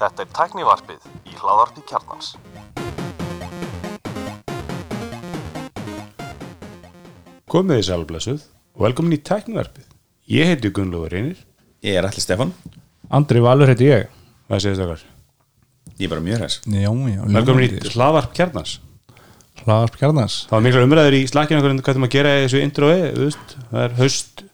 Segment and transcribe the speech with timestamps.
[0.00, 2.28] Þetta er tæknivarpið í hláðarpi kjarnans.
[7.50, 8.44] Komið þið sælblessuð
[8.76, 9.86] og velkomin í tæknivarpið.
[10.30, 11.38] Ég heiti Gunnlaugur Reynir.
[11.82, 12.52] Ég er allir Stefan
[13.10, 14.06] Andri Valur heiti ég
[14.46, 15.02] Hvað segir þetta okkar?
[15.96, 16.38] Ég er bara mjög
[17.16, 18.72] já Velkomin í hlaðvarp kjarnans.
[19.64, 22.62] Hlaðarp Kjarnans Það var mikla umræður í slakinu okkur hvað þeim að gera í þessu
[22.64, 24.49] introi, þú veist, það er haust, eh,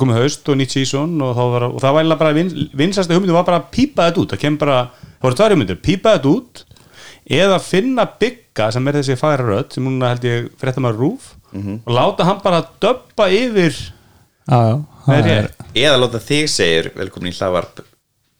[0.00, 3.36] komið haust og nýtt sísón og, þá var, og það var bara vin, vinsasta hugmyndu
[3.36, 4.78] var bara að pípa þetta út, það kemur bara,
[5.16, 6.64] það voru tvær hugmyndur, pípa þetta út
[7.38, 11.30] eða finna bygga sem er þessi fagra rödd sem núna held ég frétta maður rúf
[11.54, 13.76] og láta hann bara döbba yfir
[14.44, 14.58] Já,
[15.08, 15.46] já er.
[15.72, 17.80] Eða láta þig segir velkomin í hlaðvarp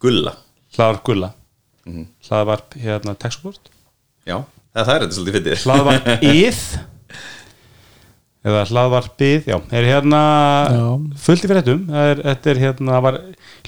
[0.04, 0.34] Gulla.
[0.76, 1.30] Hlaðvarp gulla.
[2.28, 3.70] Hlaðvarp hérna textbort
[4.28, 4.42] Já,
[4.74, 5.62] það, það er þetta svolítið fyndið.
[5.64, 6.60] Hlaðvarp íð
[8.44, 10.20] eða hlaðvarpið já, er hérna
[10.68, 10.84] Já.
[11.24, 11.86] fullt í fréttum?
[11.88, 13.18] Það er, þetta er hérna, var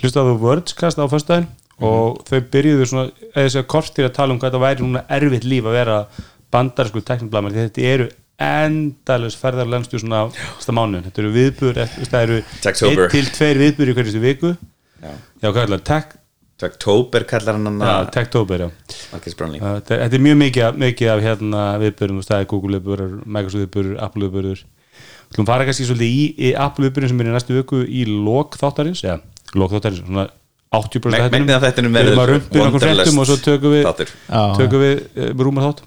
[0.02, 1.48] hlustaðu Wordscast á föstudaginn
[1.86, 5.48] og þau byrjuðu svona, eða þessi kortir að tala um hvað þetta væri núna erfitt
[5.48, 5.96] líf að vera
[6.52, 8.08] bandarsku tekniblamar, því þetta eru
[8.46, 10.26] endalus ferðarlenstu svona
[10.60, 14.54] stað mánu, þetta eru viðbur það eru einn til tveir viðbur í hverjustu viku.
[15.00, 15.12] Já.
[15.12, 16.16] já, hvað er það, tech,
[16.56, 18.68] Taktober kallar hann hann já, techtober, já.
[19.12, 23.98] Þetta þetta er mjög mikið, mikið af hérna viðbörðum, það er Google viðbörður, Microsoft viðbörður,
[24.06, 24.62] Apple viðbörður
[25.26, 28.04] Þú ætlum fara kannski svolítið í, í Apple viðbörðin sem er í næstu viku í
[28.08, 29.02] lok þáttarins.
[29.04, 29.18] Eða
[29.58, 30.26] lok þáttarins, svona
[30.76, 31.34] 80% Meg- þættinum.
[31.36, 33.84] megnið af þættinum Við erum verður að rumpa nokkur Wanderlust fréttum og svo tökum við
[34.60, 35.82] tökum við uh, rúma þátt.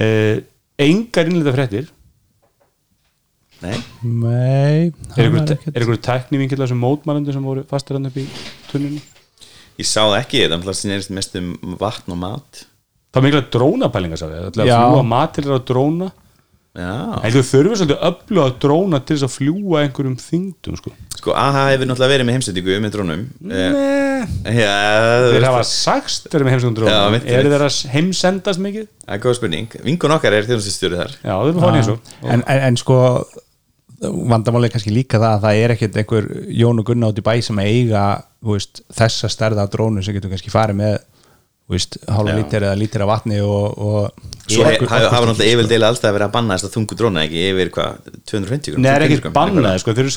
[0.00, 0.36] Uh,
[0.80, 1.88] Engar innleita fréttir.
[3.60, 8.24] Nei, Nei Er er ykkur tæknivingilega sem mótmælandi sem voru fastir hann upp í
[8.70, 9.02] tunnunni?
[9.80, 11.50] ég sá það ekki þetta Það snýrist mest um
[11.80, 12.62] vatn og mat.
[13.10, 14.76] Það var mikla drónapælinga sá ég, það er Já.
[14.78, 16.08] að fljúa matilir á dróna
[16.70, 20.92] þú þurfir svolítið öflug að dróna til þess að fljúa einhverjum þingdum sko.
[21.18, 23.24] sko AHA hefur náttúrulega verið með heimsendingu með drónum.
[23.50, 24.54] Eh, Nei.
[24.54, 27.16] Þeir hafa sagst verið með heimsöndum Já, drónum.
[27.16, 27.26] mitt.
[27.26, 28.88] þeir að heimsendast mikið?
[29.02, 29.78] það er góð spurning.
[29.82, 31.14] Vinkun okkar er þjónustistjóri þar.
[31.18, 32.98] Já, þeir eru fórnið eins og en, en, en sko
[34.00, 37.24] vandamáli er kannski líka það að það er ekkert einhver Jón og Gunnar át í
[37.26, 38.04] bæ sem eiga
[38.40, 40.94] veist, þessa stærða drónu sem getur kannski farið með
[41.70, 42.38] þú veist, hálfa Já.
[42.40, 46.56] lítir eða lítir af vatni og, og Svo hafa náttúrulega yfirdeila alltaf verið að banna
[46.56, 47.44] þess að þungu dróna ekki?
[47.52, 50.14] Yfir hvað, 250 Nei, það er 250 ekkert bannaði, sko, þeir eru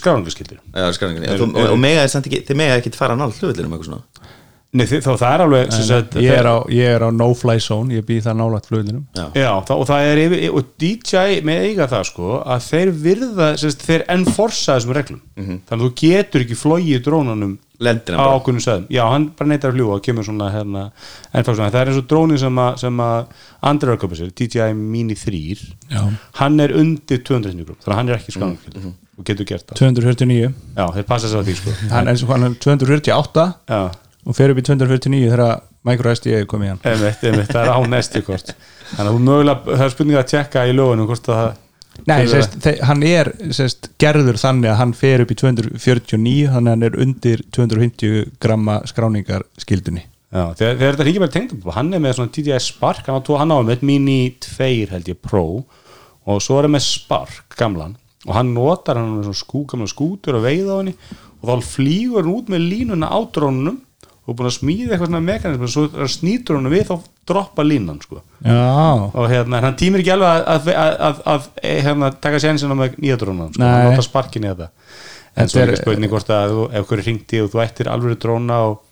[0.98, 1.36] skráningunni.
[1.36, 4.32] Og, og mega er samt ekki, ekki fara á nála hlutvillinum eitthvað svona?
[4.74, 7.94] Nei, þá það er alveg sem sagt, ég er, á, ég er á no-fly zone
[7.94, 9.28] ég býð það nálægt fluglinum Já.
[9.38, 13.50] Já, það, og það er yfir, og DJI með eiga það sko, að þeir virða
[13.62, 15.22] sagt, þeir enforsa þessum reglum.
[15.38, 17.54] Þannig að þú getur ekki flogið drónunum
[17.84, 18.38] Lendir á hann bara.
[18.40, 20.84] ákveðnum sæðum já, hann bara neytar að fljúa og kemur svona hérna,
[21.34, 23.40] ennfæksuna, það er eins og drónin sem að, sem að
[23.70, 25.42] Andri er að köpa sér, DJI Mini 3
[25.94, 26.02] Já.
[26.42, 29.78] hann er undir 200 grúm, þannig að hann er ekki skráningaskildur og getur gert það.
[29.84, 31.74] 249 já, þeir passa sér að því sko.
[31.94, 33.82] Hann er, hann er 248 já,
[34.24, 36.82] og fer upp í 249 þegar microSD er komið í hann.
[36.88, 38.54] Einmitt, einmitt, það er á næstu kort.
[38.94, 41.52] Þannig að þú mögulega, það er spurning að tjekka í lögunum hvort að það
[42.10, 46.74] Nei, þe- hann er sérst, gerður þannig að hann fer upp í 249 þannig að
[46.74, 50.04] hann er undir 250 gramma skráningar skildunni
[50.34, 53.54] Já, þegar, þegar þetta ríkir bara tengt hann er með svona DJI Spark, hann hann
[53.54, 55.46] á með Mini 2 held ég Pro
[56.26, 57.96] og svo er hann með Spark gamlan
[58.26, 60.96] og hann notar hann með svona skú, gamla skútur og veið á henni
[61.44, 63.78] og þá flýgur hann út með línuna á drónunum
[64.24, 66.96] og búin að smíða eitthvað svona mekanism og svo snýtur hann við þá
[67.30, 68.22] droppa línan sko.
[68.44, 73.18] Og hérna, hann tímir ekki alveg að, að, að, að, hérna, taka sénsina með nýja
[73.22, 73.64] drónan sko.
[73.64, 73.92] hann Nei.
[73.94, 74.70] notar sparkin í þetta
[75.34, 78.20] en svo er ekki spurning hvort að þú, ef hverju ringti og þú ættir alveg
[78.22, 78.84] dróna og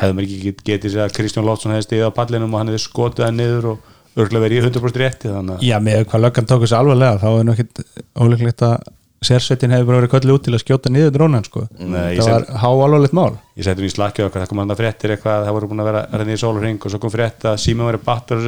[0.00, 2.68] hefði maður ekki get- getið sér að Kristján Lótsson hefði stigið á pallinum og hann
[2.72, 3.88] hefði skotið það niður og
[4.20, 7.46] örgulega verið í 100% rétti þannig já með hvað löggan tók þessu alvarlega þá er
[7.48, 7.82] nú ekkit
[8.20, 8.76] ólíklegt að
[9.24, 11.60] sérsveitin hefur bara verið köllu út til að skjóta niður drónan sko.
[11.78, 13.34] Nei, það var há alvarlegt mál.
[13.58, 15.90] Ég settur í slakið okkar, það kom hann að fréttir eitthvað það voru búin að
[15.90, 18.38] vera að í sólurring og svo kom frétt að síma verið battur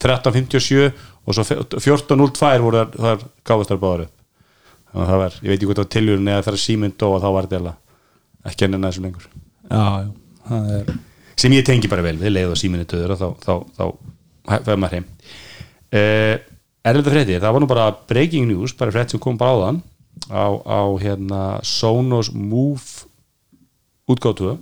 [0.00, 0.90] 13.57
[1.24, 3.18] og svo 14.02 voru þar, þar
[3.48, 4.16] gáðastar báður upp.
[4.90, 7.06] Þannig að það var, ég veit ekki hvort það var tilhjörun eða þegar síminn dó
[7.10, 9.30] og þá var þetta eiginlega ekki enn þessu lengur.
[9.70, 10.10] Já, já,
[10.50, 10.98] það er
[11.40, 12.84] sem ég tengi bara vel við leið og síminni
[16.84, 19.58] er þetta frétti, það var nú bara breaking news, bara frétt sem kom bara á
[19.64, 19.80] þann
[20.32, 23.06] á, á hérna Sonos Move
[24.10, 24.56] útgáttu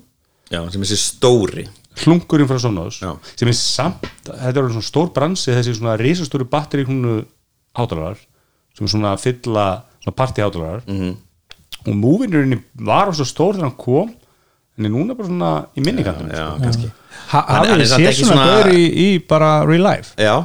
[0.53, 1.67] Já, sem þessi stóri
[2.05, 3.13] hlungurinn frá Sonos Já.
[3.37, 7.21] sem er samt, þetta er svona stór bransi þessi svona risastóru batteri húnu
[7.79, 8.19] hátalarar,
[8.77, 9.67] sem er svona að fylla
[10.03, 11.01] svona party hátalarar Mhm.
[11.01, 11.17] -hmm.
[11.89, 14.15] og Move-inurinn var svo stór þegar hann kom
[14.79, 16.91] en er núna bara svona í minnikantum Já, kannski
[17.29, 20.45] Ha- Hafið er þið séð svona svona- gaur í, í bara real life Já,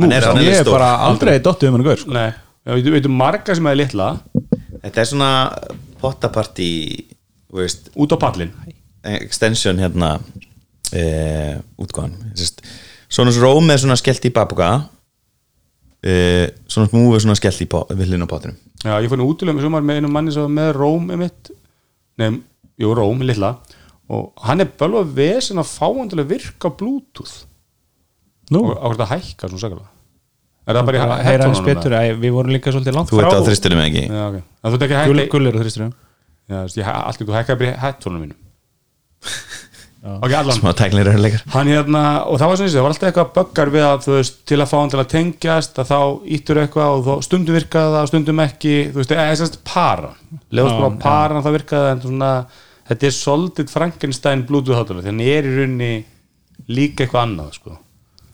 [0.00, 2.12] Nú, er, hann Ég er er bara aldrei dottið um hann gaur sko.
[2.16, 2.28] Nei,
[2.64, 4.12] já, við veitum marga sem er litla.
[4.80, 5.32] Þetta er svona
[7.52, 8.52] veist, út á pallin
[9.04, 10.18] extension hérna
[10.92, 11.02] e,
[11.80, 12.14] útgáðan
[13.10, 14.70] Sonos Rome er svona skellt í babuga
[16.04, 16.14] e,
[16.70, 17.68] Sonos Move er svona skellt í
[17.98, 18.58] villin á pottinum.
[18.80, 21.50] Já, ég fór nú útilegum í sumar með einum manni sem var með Róm einmitt.
[22.20, 22.38] Nei,
[22.80, 23.56] jú, Róm, lilla
[24.10, 27.44] og hann er bölva vesen að fá hann til að virka Bluetooth
[28.50, 29.88] Nú, og á hvert að hækka svona sakalega
[30.70, 32.10] Er það bara í?
[32.10, 33.26] Æ, Við vorum líka svolítið langt Þú frá.
[33.30, 34.38] veit á þristunum ekki Já, ok.
[34.40, 35.90] En þú ert ekki að hækka Gullir og þú
[36.50, 38.38] ég, allt þú hækkaði bara í headphone-unum mínum.
[40.00, 40.56] Ok, allan.
[40.56, 43.70] Smá tæknir örleikar hann hérna, og það var svona þessi, það var alltaf eitthvað böggar
[43.74, 45.98] við að þú veist, til að fá hann til að tengjast að þá
[46.36, 49.58] íttur eitthvað og þá stundum virkaði það og stundum ekki, þú veist, eða þess að
[49.68, 50.12] para.
[50.56, 52.30] Leðast bara að para það virkaði en svona,
[52.88, 55.92] þetta er soldið Frankenstein Bluetooth hátalega, þannig er í rauninni
[56.72, 57.76] líka eitthvað annað, sko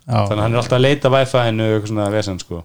[0.06, 2.62] þannig að hann er alltaf að leita Wi-Fi-inu og eitthvað svona vesen, sko.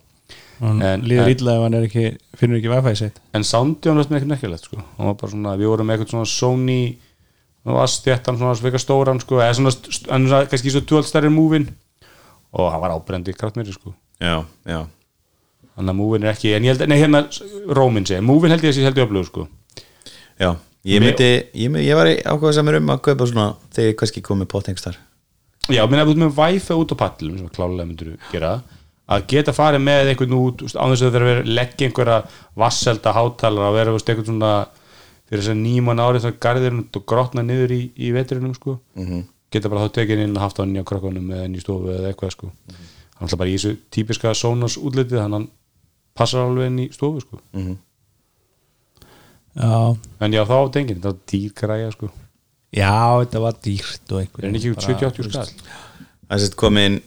[0.62, 2.06] En, Líður illa ef hann er ekki,
[2.38, 3.22] finnur ekki wifi sitt.
[3.34, 4.84] En soundi hann veist með eitthvað nekkilegt, sko.
[4.98, 6.80] Hann var bara svona, við vorum með eitthvað svona Sony
[7.66, 9.42] var stjættan svona svika stóran, sko.
[9.42, 9.74] Eða svona,
[10.12, 11.70] hann er svona kannski svo tjóðalt stærri múvin.
[12.54, 13.96] Og hann var ábrendi kraftmýri, sko.
[14.22, 14.84] Já, já.
[15.72, 17.24] Þannig að múvin er ekki, en ég held, nei hérna
[17.74, 19.46] Rómin segja, múvin held ég að sé heldur öflugur sko.
[20.38, 20.52] Já,
[20.86, 23.98] ég myndi ég, myndi, ég var í ákveða samir um að kaupa svona þegar ég
[24.02, 25.00] kannski komið pottengstar
[25.70, 28.54] Já, menn ef þú ert með Wi-Fi út á pallum sem klálega myndur gera
[29.12, 31.88] að geta farið með einhvern út þú veist, án þess að það er að leggja
[31.88, 32.18] einhverja
[32.64, 34.52] vasselda hátalara að vera einhvern svona
[35.28, 38.80] fyrir þess að nýman árið þá garðir og grotna niður í, í vetrinum sko.
[38.96, 39.24] -hmm.
[39.52, 42.36] geta bara þá tekið inn og haft á krökkunum eða inn í stofu eða eitthvað
[42.36, 42.52] sko.
[43.16, 45.50] hann ætla bara í þessu típiska Sonos útlitið þannig að hann
[46.16, 47.40] passar alveg inn í stofu sko.
[49.52, 52.10] Já, en já þá tengin, þetta var dýr græja sko.
[52.76, 52.92] Já
[53.22, 55.54] þetta var dýrt og einhver er hann ekki út 70-80 skall?
[56.26, 57.00] Það er sett komin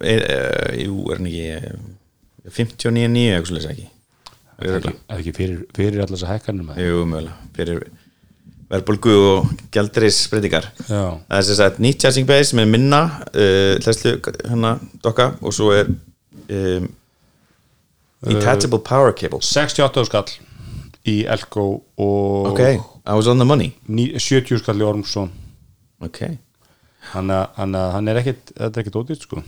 [0.00, 1.78] er, uh, Jú, er hann ekki eh,
[2.48, 3.88] 59.9 eitthvað svolítið ekki
[4.58, 7.82] eða ekki, eða ekki fyrir, fyrir allar þess að hækkanum Jú, mögulega Fyrir
[8.68, 14.18] verðbólgu og gjaldris breytingar Það er sem sagt nýtt charging base er minna uh, hlæslu
[14.20, 16.90] hérna dokka og svo er um,
[18.28, 20.30] detachable power cable 68 skall
[21.06, 22.60] í Elko og Ok,
[23.06, 23.72] I was on the money.
[23.88, 25.30] ní- 70 skall í Ormsson.
[26.02, 26.38] Ok.
[27.12, 29.42] Hann, að- hann, að- hann er ekkit þetta er ekkit ódýrt sko.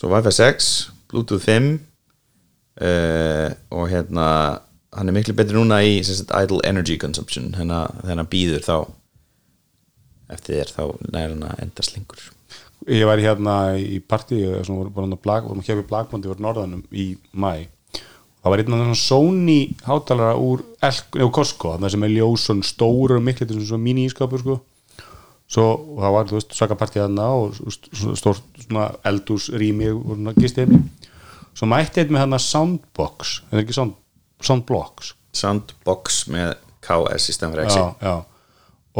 [0.00, 1.80] Svo Wi-Fi 6, Bluetooth 5
[2.80, 4.60] uh, og hérna
[4.92, 7.52] hann er miklu betri núna í sagt, idle energy consumption.
[7.52, 8.76] Þannig að býður þá
[10.32, 10.82] eftir þér þá
[11.12, 12.22] nær hann að enda slingur.
[12.90, 16.82] Ég var hérna í partí sem voru bara blag, vorum að kemja blagbandi voru norðanum
[16.90, 17.66] í mæ
[18.42, 20.64] það var einn af þessum Sony hátalara úr,
[21.34, 24.58] Costco það sem er ljósun stóru og miklu þetta er svona mini ískapur sko.
[25.52, 27.58] Svo og það var, þú veist, svaka partí þarna og
[28.16, 30.80] stórt svona eldús rými og svona gisti heimli
[31.56, 33.96] svo mætti einn með þarna soundbox þetta er ekki sound,
[34.42, 35.12] soundblocks?
[35.36, 36.54] Soundbox með
[36.84, 38.14] KS í stæðan fyrir X já, já.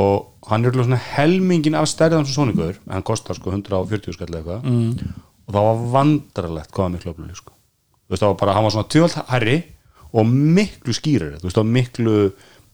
[0.03, 4.31] Og hann er svona helmingin af stærðan sem Sonic-ur, en hann kostar sko 140 skall
[4.31, 4.69] eða eitthvað.
[4.69, 5.19] Mm.
[5.43, 7.52] og það var vandrarlegt hvað hann miklu öflug sko.
[8.13, 9.59] Þú veist það var bara, hann var svona tjóðalt herri
[10.13, 11.39] og miklu skýrari.
[11.41, 12.17] Þú veist það var miklu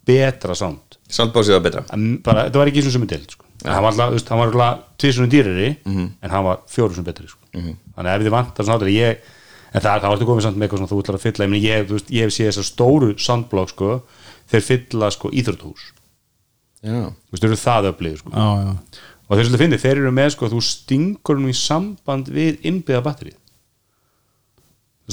[0.08, 0.99] betra sound.
[1.08, 1.85] Soundboxið var betra.
[2.26, 3.44] Bara, þetta var ekki eins og sem er deild sko.
[3.64, 7.38] En hann var alltaf, hann var alltaf tvisunum dýrari en hann var fjórusunum betri sko.
[7.55, 9.23] þannig að ef þið vantar svona áttur ég,
[9.73, 11.87] en það, það vartu komið samt með eitthvað svona þú ætlar að fylla, ég, ég,
[11.88, 13.88] þú veist, ég hef séð þessar stóru soundblokk sko,
[14.52, 15.88] þeir fylla sko íþrótuhús
[16.87, 18.30] Já, þú veist, þeir eru það öflið sko.
[18.30, 19.02] Já, já.
[19.28, 23.02] Og þeir svolítið finnir, þeir eru með sko, þú stingur hún í samband við innbyggða
[23.09, 23.37] batterið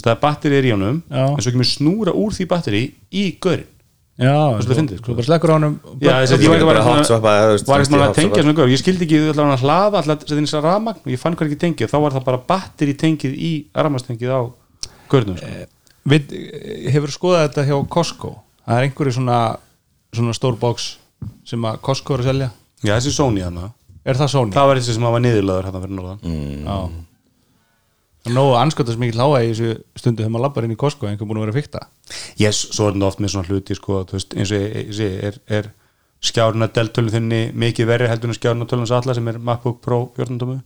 [0.03, 1.23] það er batterið er í honum Já.
[1.29, 2.83] en svo kemur snúra úr því batteri
[3.15, 3.71] í görin
[4.15, 4.75] Já, þú sko.
[5.03, 9.03] þú bara slekkur á honum Já, ég var ekki að tengja svona gaur ég skildi
[9.03, 11.89] ekki, þú ætla að hlaða alltaf þess að ramagn og ég fann hvað ekki tengið,
[11.91, 14.41] þá var það bara batteri tengið í ramagstengið á
[15.11, 15.65] görnum sko.
[16.05, 16.31] Við,
[16.95, 18.31] hefur skoðað þetta hjá Costco
[18.63, 19.39] það er einhverju svona,
[20.15, 20.93] svona stór box
[21.43, 22.49] sem að Costco er að selja
[22.85, 23.73] já, þessi Sony þannig
[24.05, 24.55] er það Sony?
[24.55, 26.63] það var þessi sem var niðurlaður hérna fyrir norðan Mm.
[26.63, 26.77] Já
[28.25, 31.27] Það nógu anskotast mikið hláa í þessu stundu þegar maður lappar inn í Costco einhver
[31.29, 31.81] búin að vera að fykta
[32.41, 35.19] yes, svo er þetta oft með svona hluti sko, þú veist, eins og ég, segi,
[35.29, 35.67] er, er
[36.25, 40.41] skjáruna deltölu þinni mikið verri heldur en skjáruna tölun alla sem er MacBook Pro 14
[40.41, 40.57] tómu?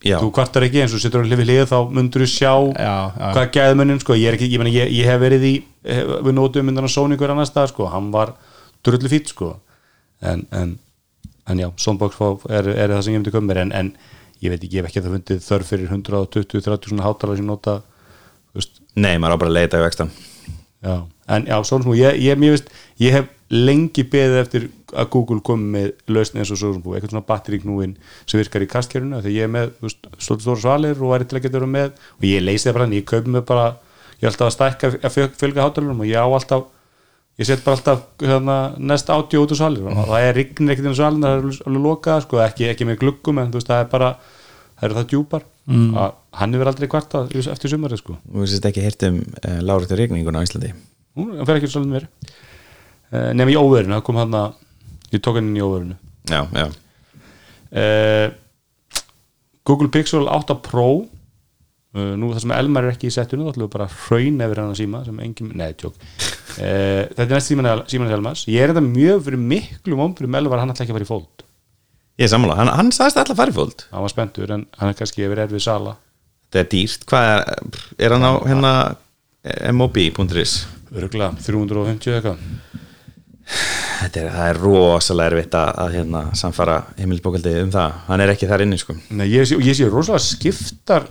[0.00, 2.94] Já, þú kvartar ekki eins og setur hann hlifið hlið þá mundur þú sjá Já,
[3.12, 3.26] já.
[3.36, 5.50] hvað gæði munnin sko, ég, er ekki, ég, meni, ég, ég hef verið í
[5.84, 8.32] hef, við nótum myndan að Sony hver annars stað sko, hann var
[8.86, 9.50] drullu fýtt sko.
[10.24, 10.72] En, en,
[11.52, 12.16] en já, Soundbox
[12.48, 13.92] er, er það sem ég myndi koma mér en, en
[14.40, 17.78] ég veit ekki, ég hef ekki það fundið þörf fyrir 120-30 svona hátalar sem nota
[18.56, 20.12] veist, nei, maður á bara að leita í vextan
[20.80, 20.94] já,
[21.36, 22.72] en já, svona smú ég, ég, ég,
[23.04, 27.12] ég hef lengi beðið eftir að Google komi með lausn eins og svo smú, eitthvað
[27.12, 31.14] svona batteríknúin sem virkar í kastkerfinu, þegar ég er með veist, stóra stóra svalir og
[31.16, 33.46] er til að geta verið með og ég leysi það bara, en ég kaupi mig
[33.46, 33.66] bara
[34.20, 36.66] ég alltaf að stækka að fjö- fjölga hátalurum og ég á alltaf
[37.40, 38.56] ég set bara alltaf hérna,
[38.90, 41.46] næst átjó út úr salir og það er rignir ekkert inn á salin það er
[41.46, 44.10] alveg- lokað, sko, ekki, ekki með gluggum en þú veist, það er bara,
[44.76, 45.46] það eru það djúpar.
[45.70, 45.90] Mm.
[46.02, 48.14] að hann hefur aldrei kvarta eftir sumarið, sko.
[48.26, 50.70] Þú veist ekki heyrt um uh, Lárit og regninguna á Íslandi?
[51.14, 55.38] Hún fer ekki svolítið mér uh, nema í óverinu, það kom hann að ég tók
[55.38, 55.94] hann inn í óverinu
[56.30, 56.66] Já, já.
[57.70, 58.34] Uh,
[59.68, 63.68] Google Pixel 8 Pro uh, nú það sem Elmar er ekki í settinu þá ætlum
[63.68, 65.94] við bara hraun yfir hann að síma sem engin, nei, tjók
[66.60, 70.44] uh, þetta er næst síman síman Elmars ég er þetta mjög fyrir miklu mómfyrir með
[70.44, 71.46] Elmar hann ætla ekki að fara í fóld
[72.20, 74.66] Ég er sammála, hann, hann sagðist alltaf að fara í fóld hann var spenntur en
[74.76, 75.94] hann er kannski yfir erfið sala.
[76.50, 78.72] Þetta er dýrt, hvað er er hann á hérna
[79.72, 80.58] mob.is
[80.90, 82.40] örgulega 350 eitthvað.
[84.00, 87.96] Þetta er, er rosalega erfitt að, að hérna, samfara heimilbókaldi um það.
[88.06, 88.96] Hann er ekki þar inni sko.
[89.10, 91.08] Nei, ég, sé, ég sé rosalega skiptar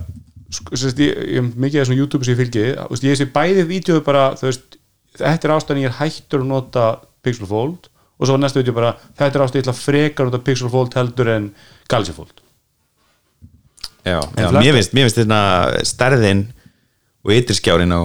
[0.50, 2.66] sko, sérst, ég, ég, mikið af þessum YouTube sem ég fylgi.
[3.08, 4.79] Ég sé bæði vídeo bara þú veist,
[5.20, 6.84] þetta er ástæðan ég er hættur að nota
[7.24, 10.44] Pixel Fold og svo næstu vídeo bara þetta er ástæðan ég ætla frekar að nota
[10.46, 11.50] Pixel Fold heldur en
[11.90, 12.40] Galaxy Fold.
[14.00, 15.40] Já, já mér finnst, þetta
[15.84, 16.46] stærðin
[17.26, 18.00] og ytterskjárin á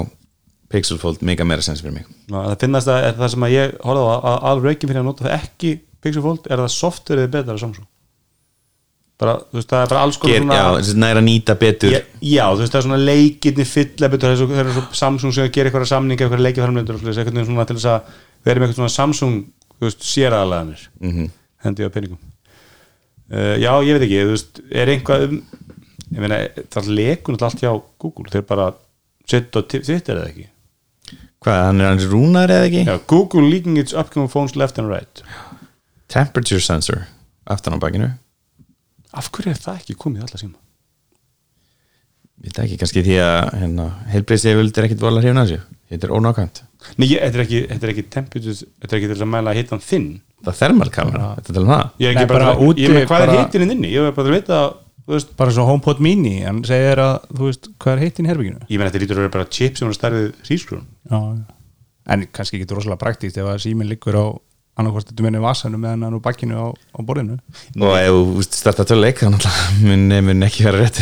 [0.71, 2.07] Pixel Fold mega meira sens fyrir mig.
[2.27, 5.09] Ná, það finnast að það sem að ég horfði á að alveg ekki fyrir að
[5.11, 7.87] nota það ekki Pixel Fold er það softverið betra Samsung
[9.21, 12.45] bara, þú veist, það er bara alls konar svona Já, næra nýta betur Já, já,
[12.51, 15.35] þú veist það er svona leikirni fylla betur, það er svo, það er svo Samsung
[15.35, 18.67] sem gerir eitthvað samninga, eitthvað leikifærmyndur og svoleiðis, eitthvað svona til þess að vera með
[18.67, 19.37] eitthvað svona Samsung,
[19.75, 21.13] þú veist, séraðalaganir mm.
[21.13, 21.29] -hmm.
[21.63, 22.19] hendi á peningum
[23.31, 25.39] uh, Já, ég veit ekki, þú veist er einhvað um
[26.11, 26.41] ég meina,
[26.73, 28.67] það lekun allt hjá Google þeir bara
[29.25, 30.49] setja Twitter eða ekki
[31.45, 32.83] Hvað, hann er hans rúnar eða ekki?
[32.87, 35.23] Já, Google leaking its upcoming phones left and right
[36.09, 37.05] Temperature sensor
[37.45, 38.11] aftan á bakinu
[39.15, 40.61] Af hverju er það ekki komið í alla síma?
[42.45, 45.75] Við það ekki kannski því að hérna, heilbreyðseföld er ekkit vola hrifin að þessu.
[45.93, 46.61] Þetta er ónákvæmt.
[46.99, 49.53] Nei, ég, þetta er ekki, þetta er ekki temperature, þetta er ekki til að mæla
[49.55, 50.09] hitan þinn.
[50.43, 52.91] Það er thermalkamera, þetta er til það Ég er ekki Nei, bara, bara úti ég
[52.93, 53.93] með hvað bara- er hitinn inni?
[53.95, 54.59] Ég er bara að vita
[55.05, 58.29] þú veist, bara svo HomePod mini hann segir að, þú veist, hvað er heitin í
[58.31, 61.19] herbygginu ég menn þetta lítur að vera bara chip sem er stærðið hrísgrún já,
[62.15, 64.25] en kannski ekki rosalega praktíst ef að síminn liggur á
[64.75, 67.37] annarkvort þetta minni vasanum meðan hann á bakkinu á, á borðinu.
[67.79, 71.01] Og ef þú starta töluleik þannig að mun, mun ekki vera rétt.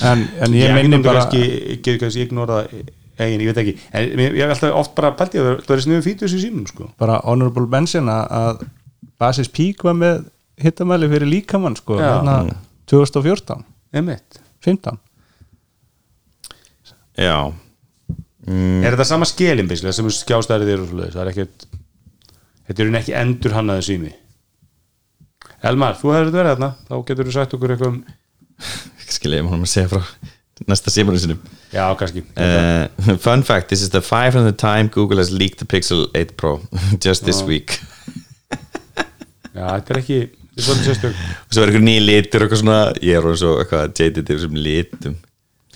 [0.00, 2.70] En, en ég minni bara kannski, getur kannski ignorað
[3.20, 3.74] eigin, ég veit ekki.
[3.92, 6.40] En ég ég hef alltaf oft bara pælt í að það er sniðum fítus í
[6.44, 6.88] símum sko.
[7.00, 8.62] Bara honorable mention að, að
[9.20, 10.22] Basis Peak var með
[10.60, 12.38] hittamæli fyrir líkamann sko, hérna
[12.90, 13.64] 2014,
[14.00, 14.40] Emitt.
[14.64, 14.98] 15
[17.20, 17.52] Já.
[18.48, 21.66] Mm, Er þetta sama skilin bíslega sem skjástærið er og svoleiðis, það er ekkert
[22.70, 24.16] þetta er ekki endur hannaði sími
[25.66, 28.04] Elmar, þú hefur þetta verið þarna þá getur þú sagt okkur eitthvað um
[29.10, 30.04] Skilja, ég má að segja frá
[30.68, 31.38] næsta símanum sinum
[31.72, 32.22] já, kannski.
[32.36, 36.60] Uh, Fun fact, this is the 500th time Google has leaked the Pixel 8 Pro
[37.00, 37.80] just this week.
[39.50, 40.18] Já, þetta er ekki,
[40.54, 44.30] og svo er eitthvað nýja litur og eitthvað svona ég er orðinn svo eitthvað jaded
[44.44, 45.16] sem litum.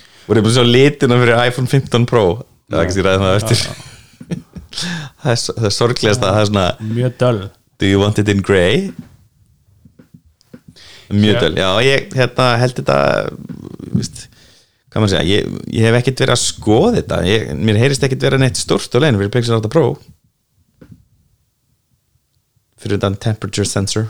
[0.05, 2.23] Og það er bara svo litina fyrir iPhone 15 Pro?
[2.71, 3.65] Það er ekki ræðið það eftir
[4.81, 7.41] það er, sorglegast að það er svona mjög döl
[7.81, 8.93] do you want it in grey?
[11.15, 12.99] Mjög döl, já ég hérna, held þetta
[13.95, 14.25] víst,
[14.91, 18.29] hvað maður segja ég, ég hef ekkert verið að skoða þetta ég, mér heyrist ekkert
[18.29, 19.87] vera neitt stort á leginu fyrir Pixel 8 Pro.
[22.81, 24.09] Fyrir þetta temperature sensor.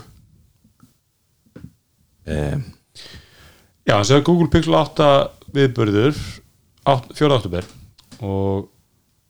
[2.25, 2.63] Um,
[3.85, 5.07] Já, segði að Google Pixel 8
[5.53, 6.15] viðbörður
[6.85, 7.35] 4.
[7.35, 7.67] oktober
[8.25, 8.65] og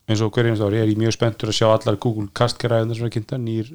[0.06, 3.08] eins og hver einast ári er ég mjög spenntur að sjá allar Google kastgræðunar sem
[3.08, 3.72] er kynnta nýr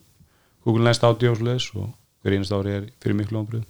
[0.65, 1.91] Google Nest Audio og svoleiðis og
[2.23, 3.65] hver einast ári er fyrir miklu ámbröð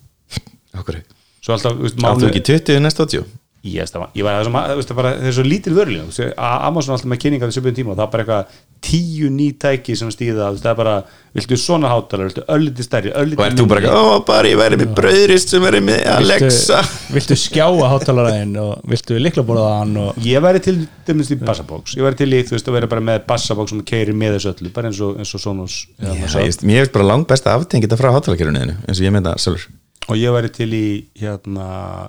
[0.80, 1.00] okkur
[1.40, 3.24] svo alltaf, þú veist, Áttu mánuð ekki 20 næsta átjó?
[3.60, 5.72] Yes, það var, ég var það sem þú veist, það bara, það er svo lítil
[5.76, 8.22] vörlíðan, þú veist, að Amazon alltaf með kynninga þessu byrjum tíma og það er bara
[8.24, 10.94] eitthvað tíu ný tæki sem veist, það er bara
[11.36, 14.78] viltu svona hátalar, viltu ölliti stærri ölliti Og ert þú bara ó bara ég væri
[14.80, 16.80] með bröðrist sem væri með Alexa.
[16.80, 20.76] viltu, viltu skjáa hátalaræðin og viltu liklaborðaðan og Ég væri til
[21.06, 23.84] dæmis í bassabóks Ég væri til í, þú veist, að vera bara með bassabóks sem
[23.92, 25.76] keiri með þessu öllu, bara eins og, eins og Sonos.
[26.00, 26.48] Já, Sound.
[26.48, 29.36] ég, Mér finnst bara langt best að aftengja þetta frá hátalakerunniðinu eins og ég meina
[29.36, 29.68] sjálfur.
[30.10, 30.84] Og ég væri til í
[31.20, 31.66] hérna,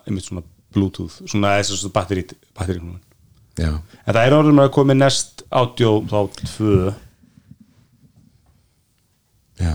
[0.07, 0.41] einmitt svona
[0.75, 2.25] bluetooth svona þess að batteri,
[2.57, 2.99] batteri en
[4.07, 6.93] það er orðum að koma nest audio þá tvö.
[9.61, 9.73] Já.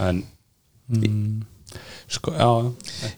[0.00, 0.22] En
[2.08, 2.48] sko, já,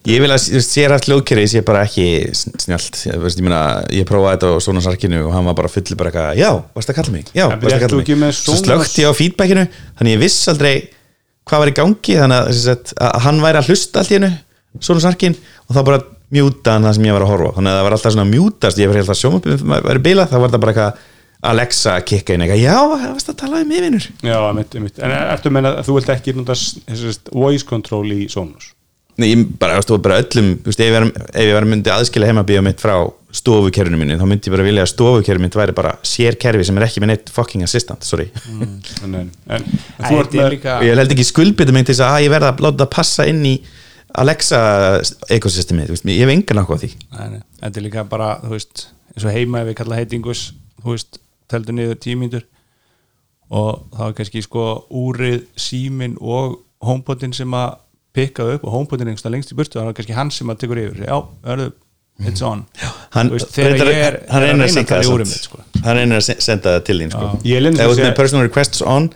[0.09, 3.61] Ég vil að sér að hljóðkerri sé bara ekki sn- snjallt, ég, veist, ég, meina,
[3.93, 6.91] ég prófaði þetta á svona sarkinu og hann var bara fulli bara eitthvað, já, varst
[6.91, 7.29] að kalla mig?
[7.37, 8.35] Já, En varst að kalla mig?
[8.35, 9.67] svo slökti ég á feedbackinu
[10.01, 10.73] þannig ég viss aldrei
[11.47, 14.31] hvað var í gangi þannig að, að hann væri að hlusta allt í hennu
[14.81, 15.37] svona sarkin
[15.69, 16.01] og þá bara
[16.31, 18.81] mjúta hann það sem ég var að horfa þannig að það var alltaf svona mjútast,
[18.81, 21.07] ég var alltaf sjómöpum væri bilað, þá var það bara eitthvað
[21.51, 24.99] Alexa kikka inn eitthvað, já, það varst að tala um mig vinnur Já, mitt, mitt.
[25.01, 28.67] en ertu að menna að þú vilt ekki nota s- þessast voice control í Sonos
[29.19, 32.29] Nei, ég bara, þú veist, bara öllum ef, ég var, ef ég var myndi aðskila
[32.29, 32.93] heimabíó mitt frá
[33.35, 36.77] stofukerfinu minni, þá myndi ég bara vilja að stofukerfinu mitt væri bara sér kerfi sem
[36.79, 38.29] er ekki með neitt fucking assistant, sorry.
[38.47, 38.71] En,
[39.03, 39.67] en, en, en
[39.99, 42.83] Æ, með ég held ekki skuldbytta mig til þess að "Ah, ég verða að láta
[42.85, 43.53] það passa inn í
[44.19, 44.59] Alexa
[45.31, 46.89] ekosystemið, veist, ég hef engan áhuga á því.
[47.17, 47.41] Nei, nei.
[47.61, 50.41] Þetta er líka bara, þú veist eins og heima ef við kalla heitingus
[50.81, 51.19] þú veist,
[51.51, 52.43] teldur niður tímyndur
[53.51, 54.65] og þá er kannski sko
[54.95, 57.77] úrið, símin og homepotin sem að
[58.15, 60.61] pikka upp og homepotin er einhverstað lengst í burtu þannig er kannski hann sem að
[60.63, 61.03] tekur yfir.
[61.07, 61.17] Já,
[61.53, 61.67] örðu,
[62.27, 62.65] it's on.
[63.15, 65.61] Hann, Þú veist, þegar reyndar- ég er, hann reynir að að það sko.
[65.83, 67.27] hann reynir að se- senda það til þín sko.
[67.27, 69.09] Ef að þú segja- með personal requests on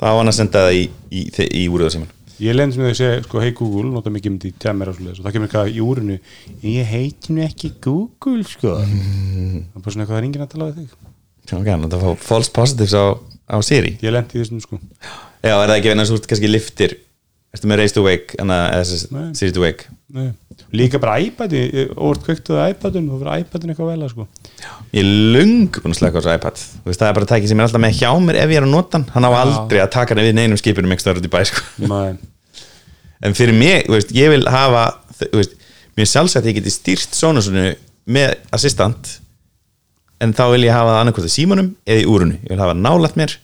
[0.00, 2.08] þá á hann að senda það í, í, í, í úrið á síman
[2.42, 5.20] Ég lend sem þau segja, sko, hei Google, nota mikið um því tjammer og svoleiðis
[5.20, 6.16] og það kemur eitthvað í úrinu
[6.66, 9.60] Ég heiti nú ekki Google, sko Mm.
[9.70, 12.04] Það er bara svona eitthvað, það er enginn að tala við þig ok, hann að
[12.04, 13.04] fá false positives á,
[13.46, 16.50] á Siri Ég lendi í þessum, sko já, er það ekki að þú ert kannski
[16.50, 16.96] liftir
[17.54, 19.26] ertu með raise to wake þessi Nei.
[19.38, 20.32] Siri to wake Nei.
[20.74, 21.60] Líka bara iPadi,
[21.94, 24.24] og kvöktu það iPadun og fyrir iPadun eitthvað vel að, sko.
[24.96, 26.62] Ég lung búin að slaka á þessu iPad.
[26.88, 28.72] Veist, það er bara tæki sem er alltaf með hjá mér ef ég er að
[28.72, 29.28] nota hann.
[29.28, 31.62] Á aldrei að taka hann við neinum skipinum ekki stöður út í bæ sko.
[33.24, 34.84] En fyrir mig, veist, ég vil hafa
[35.32, 35.54] veist,
[35.94, 37.70] mér sjálfsagt að ég geti stýrt Sonosunu
[38.10, 39.14] með assistant
[40.22, 42.76] en þá vil ég hafa það annarkvort í símanum eða í úrunu, ég vil hafa
[42.78, 43.38] nálægt mér.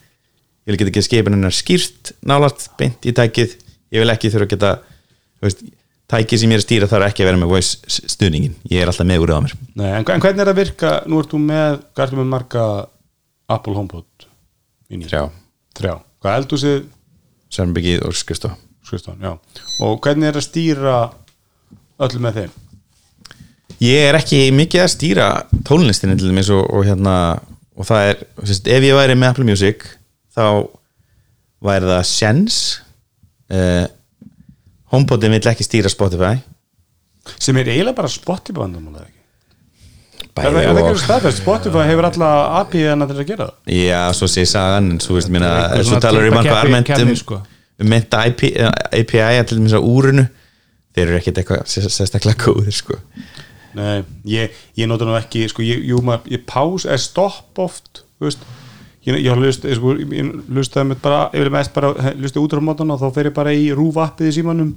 [0.67, 3.57] Ég vil geta ekki skipin hennar skýrt nálægt beint í tækið.
[3.95, 4.73] Ég vil ekki þurfa að geta
[6.11, 8.91] tækið sem ég er að stýra þarf ekki að vera með voice stuðningin, ég er
[8.91, 11.35] alltaf með úrið á mér Nei, en, en hvernig er það að virka, nú ert
[11.35, 12.65] þú með, hvað ertu með marga
[13.51, 14.27] Apple HomePod?
[14.91, 15.23] Þrjá.
[15.79, 15.95] Þrjá.
[16.21, 16.81] Hvað heldur þið,
[17.51, 18.17] Sörnbyggið og
[19.23, 19.33] já.
[19.87, 20.97] Og hvernig er að stýra
[22.03, 22.59] öllu með þeim?
[23.81, 25.29] Ég er ekki mikið að stýra
[25.67, 27.15] tónlistinni til dæmis og, og hérna
[27.79, 29.87] og það er, sérst, ef ég væri með Apple Music
[30.37, 30.69] þá
[31.65, 32.83] væri það Sense
[33.53, 33.87] uh,
[34.91, 36.37] HomePodin vill ekki stýra Spotify
[37.39, 39.17] Sem er eiginlega bara Spotify vandamála ekki?
[40.41, 41.41] Það, er ekki og, staðfest?
[41.43, 42.29] Spotify hefur alla
[42.63, 43.73] API-ina til að gera það?
[43.77, 47.05] já, svo sé sagan en svo veist mér að svo talar um eitthvað tippakeppi- almennt
[47.05, 47.41] um, sko.
[47.83, 48.53] um meinta API,
[49.01, 50.25] API að til dæmis á úrunu
[50.95, 52.99] þeir eru ekkert eitthvað sér- sérstaklega góðir sko
[53.79, 58.01] Nei, ég, ég nota nú ekki sko, ég, jú, maður, ég pás eða stopp oft
[58.23, 58.41] veist
[59.09, 63.31] ég, ég, lust, ég, sko, vil mest bara lustaði út á mótan og þá fer
[63.31, 64.75] ég bara í rúf appið í símanum.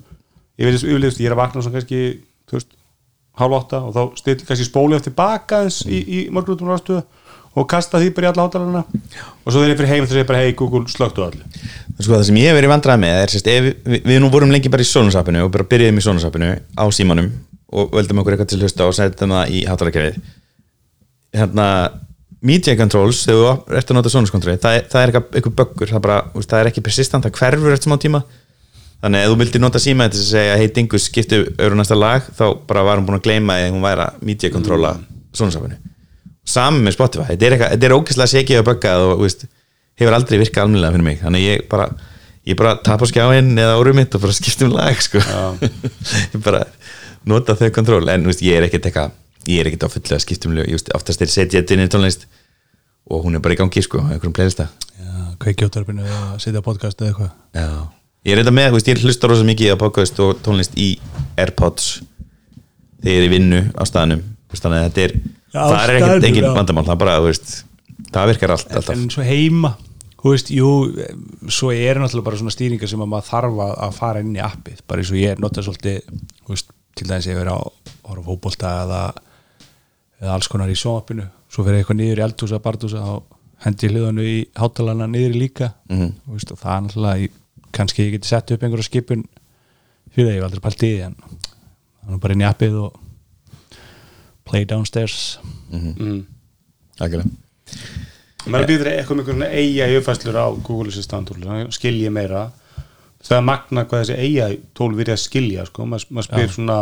[0.61, 2.01] Ég vil yfirlega, ég er að vakna svona kannski
[2.53, 2.75] veist,
[3.39, 7.01] hálf átta og þá still kannski spóli eftir baka eins í, í morgunútum rástuðu
[7.53, 10.23] og kasta því bara í alla átalarna og svo þegar ég fyrir heim þá segir
[10.23, 11.41] ég bara hei Google slögtu allir
[11.97, 14.71] sko, það sem ég hef verið vandrað með er sérst, við, við nú vorum lengi
[14.73, 17.29] bara í Sonos-appinu og bara byrjuðum í Sonos-appinu á símanum
[17.73, 20.19] og völdum okkur eitthvað til að hlusta og setjum það í hátalarkerfið
[21.37, 21.67] hérna
[22.43, 26.09] media controls, þegar þú ert að nota Sonos-kontrolli það, það er eitthvað, böggur það,
[26.43, 28.23] það er ekki persistant, það hverfur eftir smá tíma.
[29.03, 32.27] Þannig að þú vildir nota síma til að segja hei Dingus, skiptu öru næsta lag
[32.37, 34.93] þá bara var hún búin að gleyma að hún væri að media controlla
[35.35, 35.81] Sonos-appinu
[36.43, 39.45] saman með Spotify, þetta er, eitthvað, þetta er ókesslega sekið að bögga og veist,
[39.99, 41.87] hefur aldrei virkað almennilega fyrir mig, þannig ég bara
[42.43, 45.21] ég bara tapa á skjáin eða orðum mitt og bara skiptum lag sko.
[46.33, 46.65] ég bara
[47.29, 49.15] nota þau kontról en veist, ég er ekkert eitthvað
[49.49, 50.55] ég er ekkert á fullu að skiptum
[50.95, 52.27] oftast er setja þetta inn í tónlist
[53.09, 54.69] og hún er bara í gangi sko, einhverjum playlista.
[55.03, 57.33] Eða sitja á podcast eða eitthvað.
[58.23, 60.93] Ég er þetta með, veist, ég hlusta rosa mikið á podcast og tónlist í
[61.35, 61.97] Airpods
[63.03, 64.23] þegar ég er í vinnu á staðnum.
[64.53, 65.13] Þannig að þetta er,
[65.49, 67.55] Já, það er ekkert engin vandamál, það er bara, þú veist
[68.13, 69.73] það virkar allt, alltaf en svo heima
[70.23, 70.69] þú veist, jú,
[71.51, 74.43] svo er náttúrulega bara svona stýringar sem að maður þarf að að fara inn í
[74.43, 76.13] appið, bara eins og ég nota svolítið,
[76.45, 77.61] þú veist, til dæmis ég verið á
[78.07, 79.01] horfa fótbolta eða,
[80.23, 84.23] eða alls konar í sjónvarpinu svo fyrir eitthvað niður í eldhúsa, bardhúsa og hendi hljóðanu
[84.27, 86.11] í hátalana niður í líka Mhm.
[86.25, 87.31] þú veist, og það er náttúrulega ég,
[87.73, 89.25] kannski ég geti sett upp einhverja skipun
[90.13, 91.15] fyrir það, ég hef aldrei pælt í því en
[92.05, 92.99] það er bara inn í appið og
[94.45, 95.39] play downstairs
[95.71, 96.25] mm.
[96.99, 97.29] Algjörlega.
[98.45, 101.31] maður býður eitthvað með einhvern eiga í uppfæslur á Google Assistant
[101.73, 102.51] skilji meira
[103.23, 105.85] það er magna hvað þessi eiga tól virði að skilja sko.
[105.87, 106.79] maður, maður spyr svona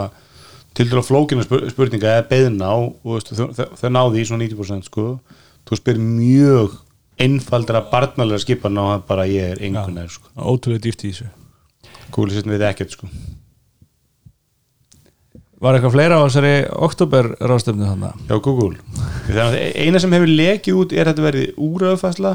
[0.78, 2.72] til dæla flókina spur, spurninga eða beðna
[3.04, 5.20] veist, þau, náði í svona 90% sko.
[5.68, 6.80] þú spyr mjög
[7.22, 10.32] einfaldra barnalega skipan á það bara ég er engun er sko.
[10.38, 11.30] ótrúlega dýft í þessu
[12.12, 13.08] Google Assistant við ekkert sko.
[15.62, 16.56] Var eitthvað fleira á þessari
[16.88, 18.24] oktober ráðstöfnu þannig?
[18.28, 18.80] hjá Google
[19.78, 22.34] eina sem hefur lekið út er að þetta verði úröðfæsla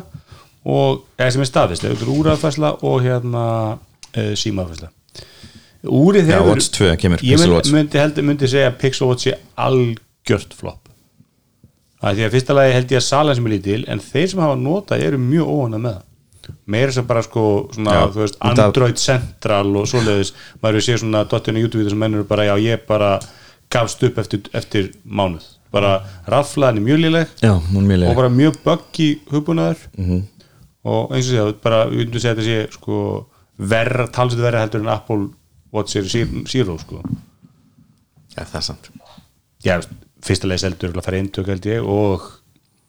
[0.66, 3.42] og eða sem er staðist, þetta er úröðfæsla og hérna
[3.75, 4.92] uh, símaðfæsla
[5.88, 7.72] úrið Já, hefur Watch 2 kemur, ég Pixel Watch.
[7.75, 10.87] myndi, held, myndi segja að Pixel Watch sé algjört flop
[12.07, 14.42] að því að fyrsta lagi held ég að salan sem er lítil en þeir sem
[14.44, 16.05] hafa notað eru mjög óhana með það.
[16.70, 17.42] Meira sem bara sko
[17.75, 20.31] svona, Já, veist, Android Central og svoleiðis,
[20.62, 23.16] maður séð svona dottinu YouTube sem mennur bara, já ég bara
[23.72, 25.42] gafst upp eftir, eftir mánuð.
[25.75, 25.96] Bara
[26.31, 27.01] raflaðin er mjög
[27.42, 29.83] Já, er mjög og bara mjög buggy hugbúnaður.
[29.96, 30.22] Mhm.
[30.87, 32.96] og eins og segja, bara við myndum segja þetta sé sko
[33.59, 35.29] verra, talsett verra heldur en Apple
[35.77, 36.17] Watch Series
[36.51, 37.03] Zero sko.
[38.37, 38.91] Já, það er sant
[39.67, 39.77] já,
[40.27, 42.27] fyrsta leið seldur að fara eintök held ég og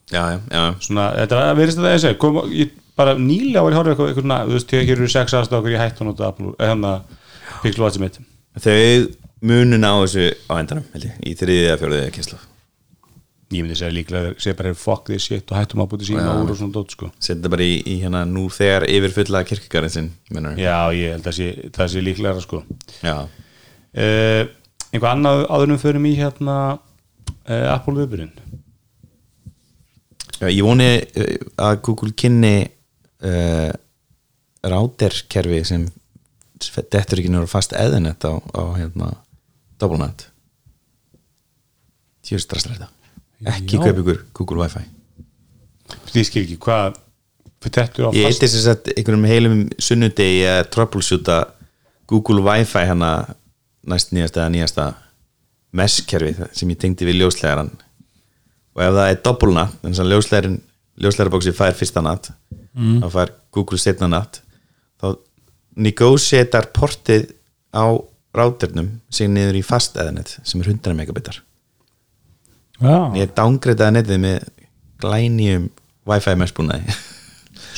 [0.08, 0.62] Já, já, já.
[0.80, 4.38] svona, þetta verðist að segja kom, ég, bara nýlega var ég horfði eitthvað, eitthvað svona,
[4.48, 7.16] þú veist, hér eru sex aðstofur ég hætti að hann að
[7.62, 8.16] Pixel Watch mitt.
[8.56, 8.76] Þau
[9.48, 12.38] munun á þessu á endanum, held ég Í þriðið eða fjóruðið kynslu
[13.48, 16.52] ég myndi segja líklega, segja bara fuck this shit og hættum að búti síma úr
[16.52, 17.08] og svona dót sko.
[17.24, 20.10] Setja bara í, í hérna nú þegar yfir fulla kirkigarinn sinn
[20.60, 22.60] já, ég held að sé, það sé líklega sko.
[23.00, 24.42] Já, uh,
[24.92, 28.34] einhvað annað áður en við förum í hérna uh, Apple viðbyrinn
[30.38, 31.30] já Ég voni uh,
[31.68, 32.56] að Google kynni
[33.24, 33.72] uh,
[34.68, 35.88] ráterkerfi sem
[36.92, 39.14] dettur ekki náður fast eðinett á, á hérna
[39.80, 40.28] doublenet
[42.28, 42.97] Tjóð strasslega þetta
[43.46, 44.84] Ekki kaup ykkur Google Wi-Fi.
[46.12, 46.96] Því skil ekki hvað
[48.14, 51.36] Ég fast eitti þess að einhverjum heilum sunnudegi að troubleshoota
[52.10, 53.12] Google Wi-Fi hana
[53.88, 54.86] næst nýjasta eða nýjasta
[55.78, 57.70] mesh-kerfi sem ég tengdi við ljóslegaran
[58.74, 60.58] og ef það er doppulna þannig að ljóslegarin
[61.02, 62.30] ljóslegarbóksi fær fyrsta natt
[62.78, 63.00] Mm.
[63.02, 64.36] þá fær Google setna natt
[65.02, 65.16] þá
[65.82, 67.32] negotiatar portið
[67.74, 67.90] á
[68.36, 71.40] ráturnum sig niður í fast eðanet sem er 100 megabitar
[72.78, 74.48] Já, ég downgreitaði netið með
[75.02, 75.68] glænjum
[76.08, 76.94] Wi-Fi mesh-búnaði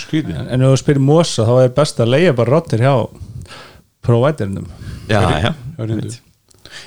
[0.01, 0.37] skrýtið.
[0.53, 2.93] En ef þú spyrir Mosa þá er best að leiða bara rottir hjá
[4.05, 4.67] providernum.
[5.11, 6.15] Já, já, Já, reyndu.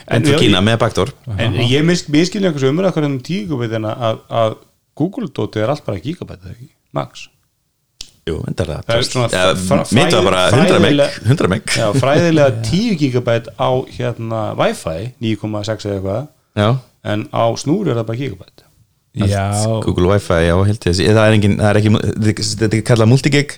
[0.08, 1.12] en þú já, kína með backdoor.
[1.38, 4.56] En ég mis- miskilja einhversu umræð okkur um 10 gigabit en að, að
[4.97, 7.28] Google-dótið er allt bara gigabit eða ekki, max.
[8.26, 8.84] Jú, endar það.
[8.88, 12.62] Það er svona ja, fra- Mitt var bara 100 meg fræðilega- 100 meg Já, fræðilega
[12.69, 16.69] 10 gigabit á hérna Wi-Fi 9,6 eða eitthvað Já,
[17.13, 18.67] en á snúru er það bara gigabit
[19.13, 19.45] Já,
[19.85, 23.57] Google Wi-Fi, já, held ég Það er engin, það er ekki, þetta er kallað multigig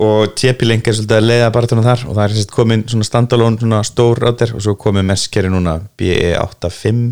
[0.00, 3.04] og TP-Link er svolítið að leiða bara þarna þar og það er sérst komin svona
[3.04, 7.02] standalone, svona stór router og svo komið meskeri núna BE85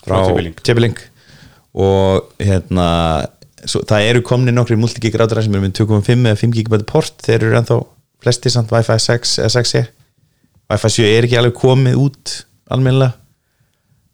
[0.00, 0.22] frá
[0.64, 1.02] TP-Link.
[1.76, 2.86] Og hérna
[3.66, 7.18] svo, það eru komni nokkri multigig routerar sem eru með 2.5 eða 5 gigabæti port.
[7.26, 7.78] Þeir eru ennþá
[8.24, 9.76] flesti samt Wi-Fi 6 eða 6
[10.72, 12.38] Wi-Fi 7 er ekki alveg komið út
[12.72, 13.18] almennilega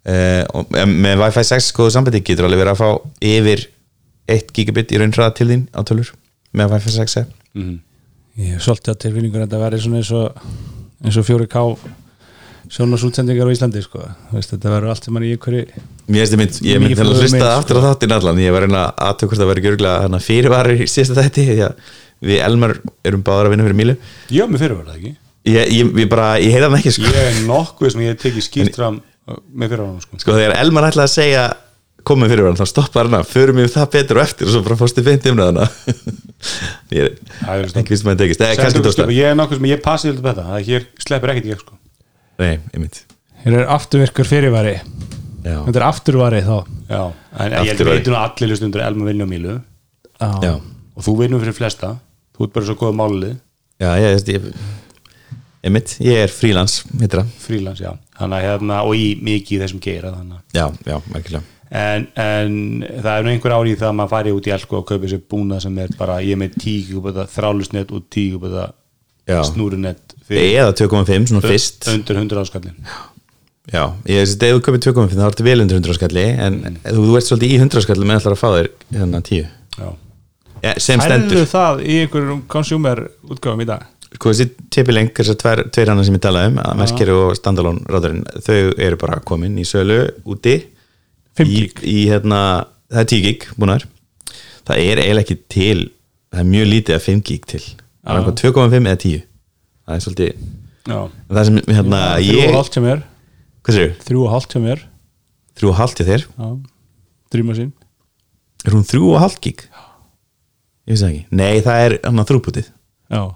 [0.06, 2.88] uh, með Wi-Fi 6 góðu sambandi getur alveg verið að fá
[3.32, 3.66] yfir
[4.28, 6.12] 1 gigabit í raunhraða til þín á tölur
[6.56, 7.22] með Wi-Fi 6
[7.54, 7.78] mm.
[8.42, 10.44] ég hef svolítið að tilfinningur að þetta verði svona eins og
[11.04, 11.64] eins og 4K
[12.68, 14.02] sjónasútsendingar á Íslandi sko.
[14.28, 17.38] Þú veist, þetta verður allt sem mann í einhverju ég mynd, ég mynd að hlusta
[17.38, 20.20] mynd, aftur á þáttinn allan ég var reyna að tökja hvort það verið gjörglega hana
[20.24, 21.94] fyrirvarir í síðasta þætti því að
[22.28, 22.74] við Elmar
[23.08, 23.96] erum báðar að vinna fyrir Mílu
[24.34, 25.12] Já, mér fyrir var það ekki
[25.48, 27.08] ég, ég, ég bara, ég heita hann ekki sko.
[27.08, 29.00] Ég er nokkuð sem ég hef tekið skýrt fram
[29.54, 30.20] með fyrir hann sko.
[30.22, 31.42] sko þegar Elmar ætlaði að segja
[32.08, 34.78] komið fyrir hann, þá stoppar hann förum við það betur og eftir og svo bara
[34.80, 35.58] fórstu beint um það
[36.94, 37.12] ég er
[37.42, 38.44] Það er ekki vist maður tekist,
[39.12, 41.76] Ég er nokkuð sem ég passi til þetta það hér sleppur ekkert ég sko.
[42.38, 43.02] nei, einmitt.
[43.44, 44.76] Hér er afturvirkur fyrirvari.
[45.44, 46.56] Já, Þetta er afturvari þá.
[46.88, 47.02] Já,
[47.38, 47.98] en ég að Afturværi.
[47.98, 49.54] veitum að allir lustundur Elma vinna á Mílu.
[50.18, 50.52] Já, já,
[50.98, 51.92] og þú vinnur fyrir flesta.
[52.34, 53.36] Þú ert bara svo góða málið.
[53.78, 54.87] Já, ég, ég, ég
[55.64, 56.82] einmitt, ég er frílans,
[57.44, 57.92] frílans, já.
[58.18, 61.44] Að, hérna, og í mikið í þessum geira að- já, já, merkilega.
[61.70, 64.78] En, en það er nú einhver ári í það að maður fari út í elko
[64.78, 68.06] og kaupi sér búna sem er bara ég með tíu þrálusnett og
[69.28, 69.42] Já.
[69.44, 71.84] snúrunett eða 2.5, svona fyrst.
[71.92, 72.78] undir 100 áskallin
[73.68, 77.02] já, ég veist, ef þú köpir 2.5 þá ertu vel undir 100 skalli en þú,
[77.04, 79.42] þú ert svolítið í 100 skalli með ætlar að fá þér hérna 10
[79.76, 79.90] já,
[80.64, 81.44] ja, sem stendur.
[81.52, 83.84] Það í einhverjum consumer útgáfum í dag?
[84.16, 87.84] Sko þessi TP-Link, þessar tveir, tveir annar sem ég talaði um, að Meskeri og Standalone
[87.90, 90.56] ráðurinn, þau eru bara komin í sölu úti.
[91.38, 92.40] 5 í, í hérna,
[92.90, 93.84] það er 10 gig búnar
[94.68, 95.80] það er eiginlega ekki til
[96.28, 97.62] það er mjög lítið að 5 gig til.
[97.64, 99.20] Það er eitthvað 2.5 eða 10
[99.88, 100.46] það er svolítið
[100.88, 103.04] það sem hérna ég, hálft hjá mér.
[103.64, 104.84] Hvað sér, Þrjú og hálft hjá mér.
[105.58, 106.26] Þrjú og hálft hjá þér?
[107.32, 107.74] Drýma sín.
[108.64, 109.64] Er hún þrjú og hálft gig?
[110.88, 112.77] Ég veist það ekki, nei það er Já,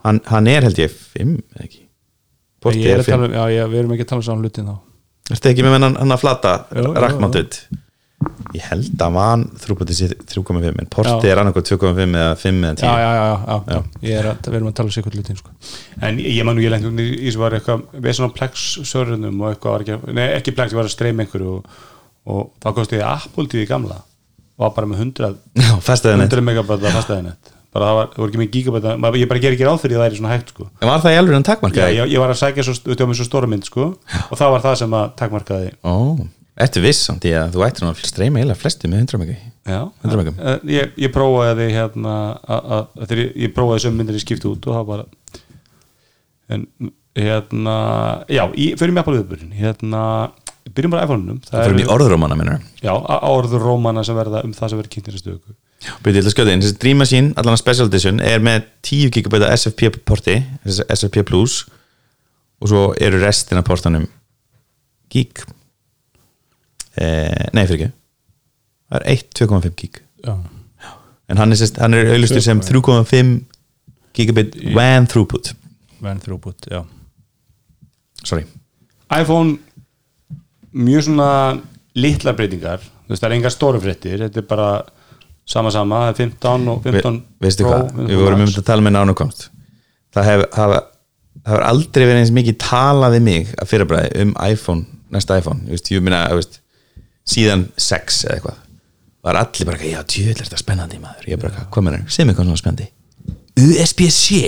[0.05, 1.85] hann, hann er held ég 5 eða ekki?
[2.63, 4.23] Portið ég er er að tala 5 um, já, ég, við erum ekki að tala
[4.23, 4.77] um saman hlutin þá.
[5.33, 7.57] Ertu ekki með hann, hann að flata rakkmáttuð
[8.53, 11.33] ég held að van þrúputið sér 3.5 en portið Já.
[11.33, 14.09] er annarkoð 2.5 eða 5 eða 10 Já, já, já, já, já, já.
[14.09, 15.55] Ég er að, við erum að tala um sikkert hlutin sko.
[16.09, 19.49] en ég man nú ég lengt í þessu var eitthvað við svona Plex sörunum og
[19.51, 21.81] eitthvað var ekki, nei ekki Plex, ég var að streyma einhverju og,
[22.35, 23.99] og þá kosti ég Apple til því gamla.
[24.63, 25.33] Var bara með 100
[25.65, 29.41] Já, festaði 100 megabæta fastæðinett bara það var, það voru ekki með gigabæta ég bara
[29.43, 30.67] ger ekki ráð fyrir að það er svona hægt sko.
[30.83, 31.97] En var það í alveg en Já, takmarkaði?
[31.97, 34.53] ég, ég var að sækja svo, út á mig svo stóra mynd sko og það
[34.57, 35.71] var það sem að takmarkaði.
[35.89, 35.95] Ó,
[36.67, 39.81] ertu viss samt í að þú ættir að streyma eiginlega flesti með 100 megi Já,
[40.05, 40.37] 100 megum.
[40.43, 44.51] Eh, ég, ég prófaði hérna að- að- að ég, ég prófaði sem myndir ég skipti
[44.51, 45.05] út og það bara
[46.53, 46.67] en
[47.17, 50.05] hérna já, í, fyrir mig Apple viðbörinn hérna,
[50.73, 52.37] byrjum bara á iPhone-num Það fyrir mjög orðurómana
[56.03, 59.11] Byrði til að skjóta inn, þessi Dream Machine, allan að Special Edition er með 10
[59.17, 60.37] GB SFP porti
[60.71, 61.65] SFP Plus
[62.63, 64.05] og svo eru restin af portanum
[65.11, 65.43] gig.
[66.95, 67.91] Eh, Nei, fyrir ekki.
[68.93, 70.03] Það er 1 2,5 gig.
[70.23, 70.37] Já.
[71.33, 73.33] en hann er, sest, hann er auðlustur sem 3,5
[74.15, 75.55] gigabit WAN throughput.
[76.03, 76.83] Van Throughput, já.
[78.23, 78.45] Sorry.
[79.11, 79.59] iPhone
[80.73, 81.29] mjög svona
[81.99, 82.83] litla breytingar.
[83.07, 84.69] Þú veist það er engar stóru fréttir þetta er bara
[85.49, 88.67] sama sama það er 15 og 15 Vi, Veistu hvað, 15 við vorum um að
[88.69, 89.49] tala með nánu komst
[90.15, 90.75] það hefur hef,
[91.45, 95.65] aldrei verið eins mikið talað við mig að fyrirbræði um iPhone, næsta iPhone.
[95.67, 96.61] Ég, veist, ég minna, veist,
[97.29, 98.61] síðan 6 eða eitthvað.
[99.23, 101.29] Var allir bara, já, tjöðl er þetta spennandi maður?
[101.31, 102.89] Ég bara, hvað með það, sem er svona spennandi.
[103.63, 104.41] USB-C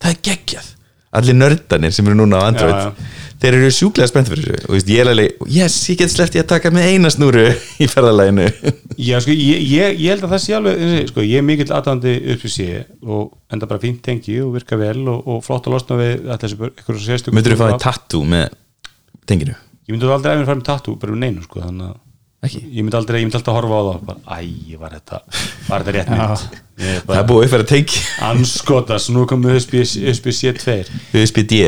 [0.00, 0.70] það er geggjað.
[1.14, 2.74] Allir nördanir sem eru núna á Android.
[2.74, 3.23] Já, já.
[3.44, 4.68] Þeir eru sjúklega spennt fyrir þessu.
[4.70, 7.44] Og ég er alveg, yes, ég get sleppt ég að taka með eina snúru
[7.84, 8.48] í ferðalæginu
[8.96, 12.14] Já, sko, ég, ég, ég held að það sé alveg sko, ég er mikill aðdæðandi
[12.34, 12.68] upp í sé
[13.04, 16.26] og enda bara fínt tengi og virka vel og, og flott að losna við
[17.34, 18.58] myndur þú fá því tattoo með
[19.28, 21.96] tenginu, Ég myndi aldrei að fara með tattoo bara um neinu sko, þannig að
[22.48, 22.60] ekki?
[22.76, 23.98] Ég myndi aldrei, ég myndi alltaf að horfa á það.
[24.08, 25.18] Bara, æ, var þetta,
[25.68, 26.60] var þetta rétt mynd?
[26.74, 30.74] Er það er búið upp fyrir að tengi anskotas, nú komum USB-C 2
[31.20, 31.60] USB-D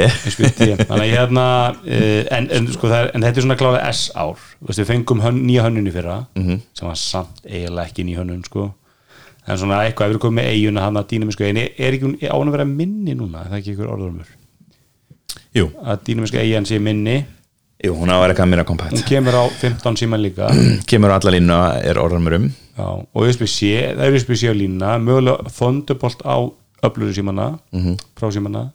[0.88, 4.40] þannig að ég hérna uh, en, en, sko, er, en þetta er svona klálega S-ár.
[4.66, 6.58] Við fengum hön, nýja hönnun í fyrra Mhm.
[6.74, 8.72] sem var samt eiginlega ekki ný hönnun sko.
[9.46, 12.16] en svona eitthvað, ef við komum með eiguna hann að dýnamisku eigin, er ekki hún
[12.18, 14.32] á hann að vera minni núna, er það ekki ykkur orðurumur
[15.54, 17.14] jú, að dýnamisku eigin sé minni
[17.84, 20.48] jú, hún á að vera eitthvað meira kompakt hún kemur á 15 síman líka.
[20.90, 22.46] Kemur á alla línu er orðanmur um.
[22.76, 24.94] Já, og USB-C, það er USB-C á línuna.
[25.00, 26.36] Mögulega þondubolt á
[26.86, 27.96] öfluru símana, Mhm.
[28.18, 28.70] frá símana.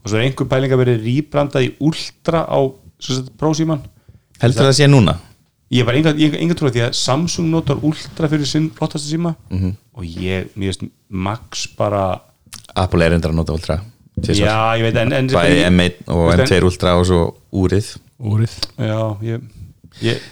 [0.00, 2.58] Og svo er einhver pæling að verið rýbrandað í ultra á
[3.40, 3.80] prósíman
[4.40, 5.14] heldur það að sé núna?
[5.70, 9.34] Ég var enga, trúið því að Samsung notar ultra fyrir sinn flottasta síma.
[9.50, 9.74] Mhm.
[9.94, 12.20] og ég, mér veist Max bara,
[12.74, 13.80] Apple er endur að nota Ultra
[14.22, 14.46] tvisvar.
[14.46, 18.56] já, ég veit en, en bæði M1 og Veist, M2 Ultra og svo úrið Úrið
[18.76, 19.44] já, ég,
[20.04, 20.24] ég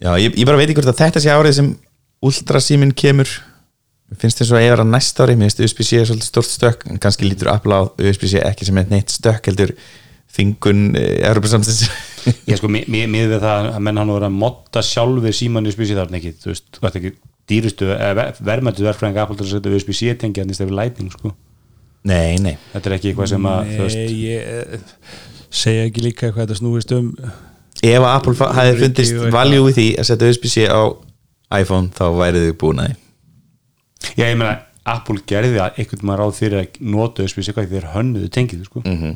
[0.00, 1.74] já, ég, ég bara veit ekki hvort að þetta sé árið sem
[2.24, 3.28] Ultra síminn kemur.
[4.08, 5.34] Mér finnst þess að ég vera næst ári.
[5.36, 7.60] Mér finnst USB-C er svolítið stort stökk en kannski lítur á
[8.00, 9.74] USB-C ekki sem neitt stökk heldur
[10.34, 11.84] þingun eh, Evropasamstins
[12.50, 16.20] ég sko, mér við það að menn hann voru að modda sjálfur síman USB-C þarna
[16.20, 17.12] ekki, þú veist, þú veist ekki
[17.50, 17.90] dýrustu,
[18.40, 21.34] verðmættu verðfræðing Apple til að setja USB-C tengi hann í stefið Lightning sko.
[22.08, 24.96] nei, nei, þetta er ekki eitthvað sem að Nei, ég eh,
[25.54, 27.10] segja ekki líka hvað þetta snúist um
[27.84, 29.34] ef að Apple Öryggi fundist eitthvað.
[29.34, 30.82] value í því að setja USB-C á
[31.60, 34.54] iPhone þá værið þau búin að því já, ég meina
[34.94, 38.82] Apple gerði að einhvern maður ráð fyrir að nota USB-C hvað þeir hönnuðu tengið sko.
[38.84, 39.14] mm -hmm.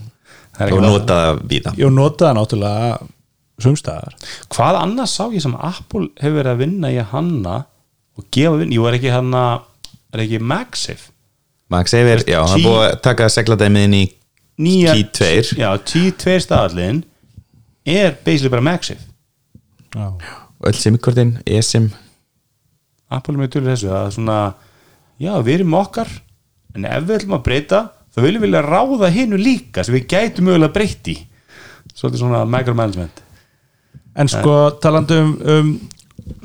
[0.72, 2.98] og nota það víða Ég notaði náttúrulega
[3.58, 4.14] sumstaðar
[4.54, 7.56] hvað annars sá ég sem Apple hefur verið að vinna í að hanna
[8.18, 9.62] og gefa vinn, jú er ekki hanna
[10.14, 11.10] er ekki MagSafe
[11.68, 14.04] MagSafe, já, hann er búið að taka segladæmið inn í
[14.58, 17.02] nýja, Key 2 já, T2 staðallin
[17.86, 18.78] er basically bara
[19.94, 20.08] Já,
[20.60, 21.92] og öll semikortin, eSIM
[23.08, 24.38] Apple er með tölur þessu að svona,
[25.16, 26.10] já við erum okkar
[26.76, 27.80] en ef við ætlum að breyta
[28.12, 31.14] þá viljum við vilja ráða hinu líka sem við gætum mögulega breytt í.
[31.94, 33.22] Svolítið svona micromanagement.
[34.18, 35.72] En sko talandi um, um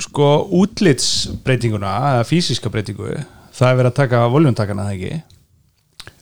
[0.01, 0.29] sko
[0.61, 3.09] útlitsbreytinguna eða fysiska breytingu
[3.53, 5.17] það er verið að taka voljumtakana það ekki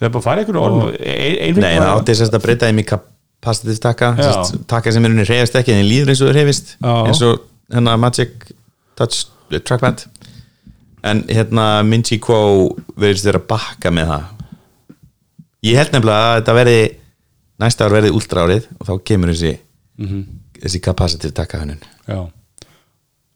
[0.02, 2.88] það er bara að fara ykkur orð Nei, það átti þess að breyta þeim í
[2.90, 4.10] capacitive taka
[4.72, 8.50] taka sem er unni reyðast ekki en líður eins og reyðist eins og hérna Magic
[8.98, 10.06] Touch Trackpad.
[11.04, 14.26] En hérna Minchi Quo verðist vera að bakka með það.
[15.66, 16.82] Ég held nefnilega að þetta verði
[17.62, 19.54] næsta ár verði ultra árið og þá kemur þessi
[20.62, 22.20] þessi capacitive taka hannun já.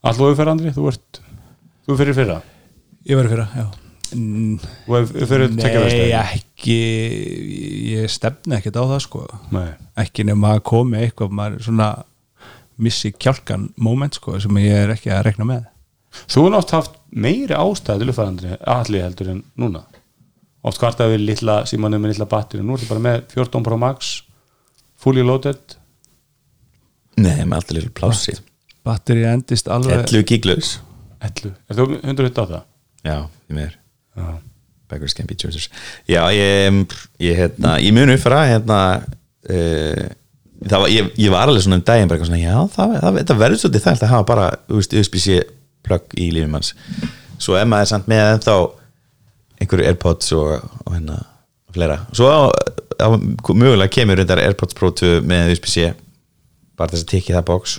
[0.06, 1.20] Alltaf við fyrir Andri, þú ert
[1.86, 2.38] þú fyrir fyrra?
[3.06, 3.66] Ég verið fyrir, já.
[4.16, 4.58] Mm,
[4.98, 6.76] ef fyrir tekja Nei, ekki
[7.92, 9.22] ég stefni ekkert á það sko.
[9.52, 9.74] Nei.
[10.00, 11.90] ekki nema að komi eitthvað maður svona
[12.80, 15.68] missi kjálkan moment sko sem ég er ekki að rekna með.
[16.32, 19.84] Þú er oft haft meiri ástæði til uppfærandri allir heldur en núna.
[20.66, 24.22] Oft kvartaði við litla símanum með litla batteri nú ertu bara með 14 Pro Max
[24.96, 25.76] fully loaded.
[27.20, 28.36] Nei, með alltaf lill plássi
[28.86, 30.76] batteri endist alveg 11 giglaus
[31.24, 32.62] Ætlu, er þú 100 á það?
[33.06, 33.16] já,
[33.46, 33.74] því meður
[34.16, 34.26] Já,
[34.90, 35.70] Beggars can be choosers.
[36.06, 38.80] Já, ég, ég, hérna, ég mun uppfæra hérna
[39.50, 40.06] uh,
[40.64, 43.42] það var, ég, ég var alveg svona um daginn bara svona, já, það, það, það
[43.42, 45.38] verður svolítið þægt að hafa bara, USB-C
[45.86, 46.72] plugg í lífum hans
[47.42, 48.56] svo er maður samt með ennþá
[49.60, 51.20] einhverju Airpods og, og hérna
[51.76, 52.40] fleira, svo á,
[53.04, 53.08] á,
[53.52, 55.92] mögulega kemur þetta Airpods Pro 2 með USB-C
[56.76, 57.78] bara þess að tekja það box.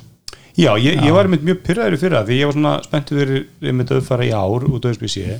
[0.57, 3.91] Já ég, ég var einmitt mjög pyrraður í fyrra því ég var svona fyrir einmitt
[3.93, 5.35] að uppfara í ár út á SBC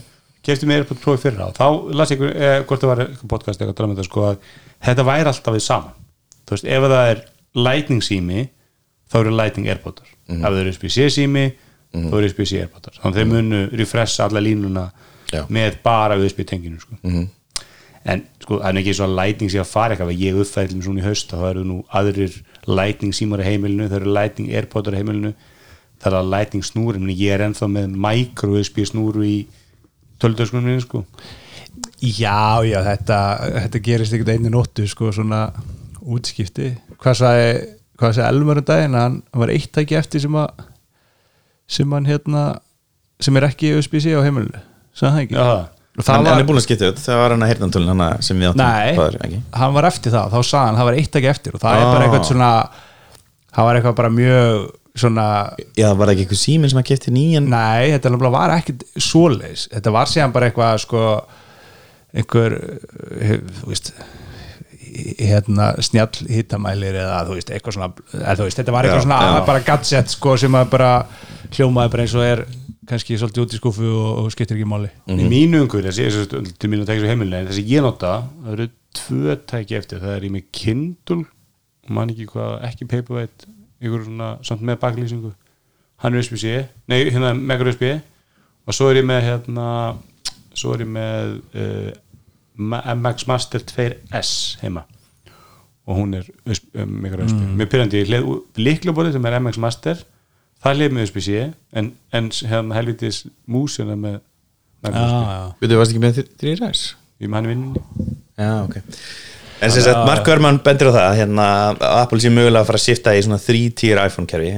[0.47, 3.03] kefti mér AirPod Pro í fyrra og þá las ég eh, hvort það var
[3.35, 4.37] podcast eitthvað það sko að
[4.87, 5.95] þetta væri alltaf við saman.
[6.47, 7.23] Þú veist, ef það er
[7.57, 8.45] lightning sími
[9.07, 11.45] þá eru lightning AirPodar ef það eru USB-C sími
[11.95, 14.85] þá eru USB-C AirPodar þannig að þeir munu refresha alla línuna
[15.31, 15.43] Já.
[15.51, 16.95] með bara USB tenginu sko.
[18.07, 20.21] en sko, það er ekki svo að lightning sé að fara eitthvað.
[20.21, 23.89] Ég uppfæði til mér svona í haust þá eru nú aðrir lightning símar í heimilinu
[23.89, 25.33] það eru lightning AirPodar í heimilinu.
[25.97, 29.37] Það er að lightning snúri, menn ég er ennþá með micro USB snúru í
[30.21, 31.03] töldöskunum sko.
[32.01, 33.17] Já, já, þetta,
[33.65, 35.47] þetta gerist ekkert einu nóttu sko, svona
[36.07, 36.71] útskipti.
[37.01, 37.47] Hvað sagði,
[37.99, 38.97] hvað sagði Elmar um daginn?
[38.97, 40.65] Hann hann var eitt tæki eftir sem að
[41.67, 42.43] sem hann hérna
[43.21, 44.61] sem er ekki USB-C á heimilinu.
[44.97, 45.39] Sagði það ekki?
[45.41, 45.65] Hann,
[45.97, 48.37] það hann var, er búin að skipta út, það var hann að heyrnantölun hann sem
[48.41, 49.39] við áttum ekki?
[49.57, 50.35] hann var eftir það.
[50.35, 51.93] Þá sagði hann, það var eitt tæki eftir og það er Ah.
[51.93, 52.51] bara eitthvað svona
[53.57, 55.25] það var eitthvað bara mjög svona
[55.77, 59.67] já, var það ekki eitthvað síminn sem að kipti nýjan Nei, þetta var ekkit svoleiðis
[59.73, 61.03] Þetta var síðan bara eitthvað sko,
[62.17, 62.57] einhver
[63.21, 63.91] eh, þú veist
[65.17, 69.05] hérna snjall hittamælir eða þú veist, eitthvað svona eða, þú veist, þetta var eitthvað Já,
[69.05, 69.41] svona já.
[69.49, 70.91] bara gadget sko, sem að bara
[71.53, 72.43] hljómaði bara eins og er
[72.87, 76.55] kannski svolítið út í skúfu og, og skiptir ekki máli í mínu umhverju, þessi, þessi,
[76.55, 78.13] til mínu að tekja svo heimilinu en þessi ég nota,
[78.45, 78.69] það eru
[79.01, 81.25] tvö tæki eftir, það er í mig Kindle
[81.93, 83.51] man ekki hvað, ekki Paperwhite
[83.81, 85.31] ykkur svona, samt með baklýsingu.
[86.03, 86.59] Hann er USB-C,
[86.91, 87.87] nei, hérna Mega USB
[88.67, 89.69] og svo er ég með hérna,
[90.57, 94.85] svo er ég með uh, MX Master 2S heima.
[95.87, 99.63] Og hún er USB, um, Mega USB mjög pyrrandi, ég hlið líklaborðið sem er MX
[99.63, 100.05] Master
[100.63, 104.21] það hlið með USB-C en, en hérna helvitis músina með
[104.85, 105.59] Mega USB.
[105.61, 106.87] Við þú varst ekki með 3RS?
[107.17, 107.81] í manni vinninni
[108.37, 108.79] Já, ok
[109.61, 112.79] En sem sagt, Mark Gurman bendir á það hérna, að Apple sé mögulega að fara
[112.79, 114.51] að shifta í svona 3-tier iPhone-kerfi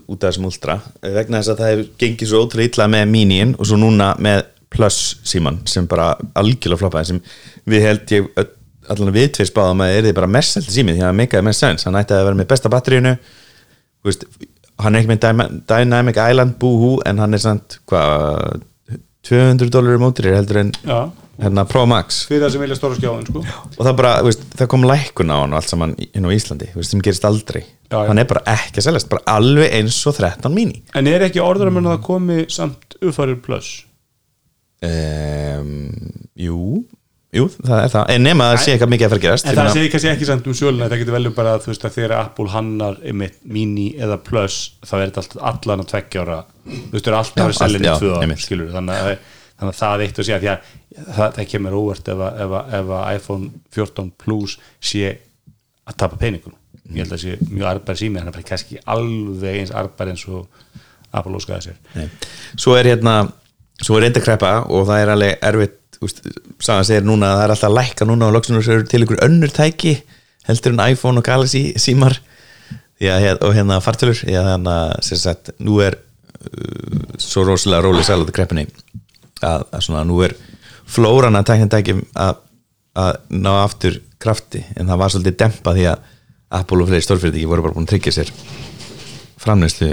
[0.00, 3.52] út af þessum Ultra vegna þess að það hefur gengið svo ótrúlega illa með Miniin
[3.58, 7.20] og svo núna með Plus síman sem bara algjörlega floppaði sem
[7.70, 8.30] við held ég
[8.90, 11.46] allan við tveir spáðum að er þið bara mest selti símið því að það meikaði
[11.46, 14.26] mest sens hann ætti að vera með besta batteríunu Þú veist,
[14.82, 18.64] hann er ekki með Dynamic Island búhú en hann er samt hvað
[19.26, 20.98] 200 dólarir mótir heldur en Já.
[21.42, 22.22] Hérna Pro Max.
[22.30, 23.42] Fyrir það sem vilja stóra skjáðin sko.
[23.76, 26.70] og það bara, veist, það kom lækkun á hann og allt saman inn á Íslandi,
[26.76, 27.62] veist, sem gerist aldrei.
[27.86, 28.06] Já, já.
[28.10, 30.82] hann er bara ekki að seljast, bara alveg eins og 13 mini.
[30.96, 33.72] En er ekki orður að það komi samt uppfærir plus?
[34.84, 35.90] Um,
[36.36, 36.84] Jú
[37.36, 39.48] Jú, það er það, en nema að það sé eitthvað mikið að fara að gerast
[39.48, 41.86] en það segir kannski ekki samt um söluna það getur velum bara að þú veist
[41.88, 42.98] að þegar Apple hannar
[43.56, 47.48] mini eða plus þá er þetta allan að tveggja ára þú veist, það er alltaf
[47.48, 48.44] að selja ára einmitt.
[48.44, 52.22] skilur þannig að, þannig að það eitt segja því að það, það kemur óvart ef
[52.26, 55.16] að, ef, að, ef að iPhone 14 Plus sé
[55.86, 56.56] að tapa peningum
[56.92, 60.12] ég held að sé mjög arbær sími þannig að það er kannski alveg eins arbær
[60.12, 60.46] eins og
[61.16, 61.80] Apple óskaði sér.
[61.96, 62.06] Nei.
[62.60, 63.16] Svo er hérna
[63.84, 66.22] Svo er reynda kreppa og það er alveg erfitt úst,
[66.64, 69.52] Sagan segir núna að það er alltaf lækka núna og loksinu eru til ykkur önnur
[69.52, 69.98] tæki
[70.46, 72.16] heldur en iPhone og Galaxy símar.
[72.96, 73.12] Já,
[73.44, 78.64] og hérna fartölur þannig að sem sagt, nú er uh, svo rosalega róli sælut kreppinni
[79.42, 80.36] að, að svona nú er
[80.86, 82.42] flóran að tækna tækjum að,
[82.96, 86.12] að ná aftur krafti en það var svolítið dempa því að
[86.56, 88.30] Apple og fleiri stórfyrirtæki voru bara búin að tryggja sér
[89.42, 89.92] framneyslu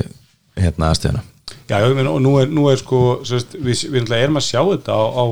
[0.59, 1.23] hérna aðstöðuna
[1.69, 4.95] Já, já, og nú er, nú er sko sérst, við, við erum að sjá þetta
[4.95, 5.25] á, á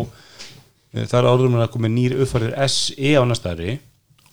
[0.95, 3.78] það er orðum að koma nýr uppfærið SE á næstari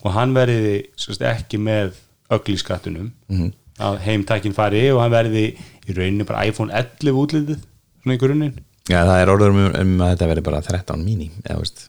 [0.02, 1.98] og hann verði sérst, ekki með
[2.34, 3.50] ögl í skattunum -hmm.
[3.82, 5.44] að heimtækin fari og hann verði
[5.88, 7.60] í rauninni bara iPhone 11 útlitið
[8.02, 8.56] svona í grunninn
[8.88, 11.88] Já, það er orður um, um að þetta verði bara 13 mini eða veist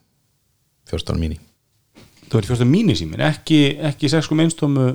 [0.91, 1.39] 14 mini.
[2.29, 4.87] Það verði fjósta mínisímin, ekki, ekki 6.1 tómu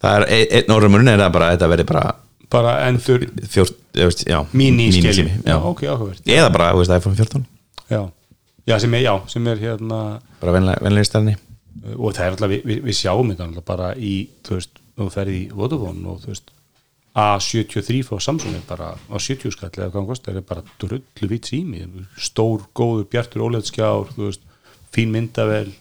[0.00, 0.72] Það er ein- einn
[1.12, 2.04] er það bara að þetta verði bara
[2.50, 4.38] bara endur 14, já.
[5.70, 6.22] ok, áhugavert.
[6.26, 7.44] Eða bara, veist, iPhone 14
[7.90, 8.00] já.
[8.66, 10.00] já, sem er, já, sem er hérna
[10.40, 11.36] bara venlega, venlega stærni
[11.96, 14.14] og það er alltaf, við, við, við sjáum þetta alltaf bara í,
[14.46, 16.50] þú veist, þú ferði í Vodafone og þú veist
[17.18, 21.30] A73 frá Samsung er bara á 70 skall eða hvað hann kostar, er bara drullu
[21.32, 21.82] vitt sími,
[22.14, 24.44] stór, góður, bjartur óleðskjár, þú veist,
[24.94, 25.72] fín myndavel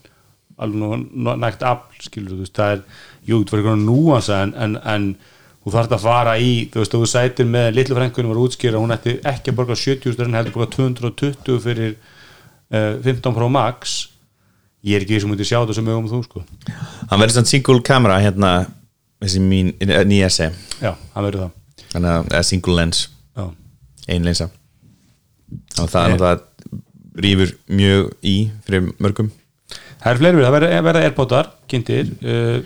[0.60, 1.06] alveg
[1.40, 2.82] nægt afl, skilur þú veist, það er
[3.30, 5.06] jú, það var eitthvað núansa en, en, en
[5.64, 8.96] þú þarft að fara í þú veist, þú sætir með litlu frænkunum var útskýra, hún
[8.96, 11.94] ætti ekki að borga 70 styrn heldur borga 220 fyrir
[12.74, 14.00] uh, 15 Pro Max.
[14.88, 16.44] Ég er ekki því sem múti sjá þetta sem mögum þú sko.
[17.12, 18.52] Hann verður svona single camera hérna
[19.24, 20.50] þessi mín eh, nýja se
[20.80, 21.84] já, hann verður það.
[21.90, 23.04] Þannig að single lens,
[24.10, 24.50] ein lensa.
[25.82, 28.36] Og það er náttúrulega rýfur mjög í
[28.68, 29.32] fyrir mörgum.
[30.00, 32.12] Það er fleiri við, það verða, airpodar kynntir.
[32.22, 32.60] Uh,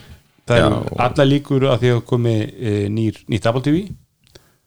[0.43, 2.37] það eru alla líkur að því að komi
[2.91, 3.85] nýr, nýtt Apple TV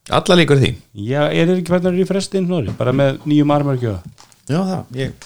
[0.06, 0.72] alla líkur því.
[1.02, 2.74] Já, er þeir ekki fætnar í frestinn Snorri?
[2.78, 3.98] bara með nýjum armörgjöða
[4.46, 5.24] já það, ég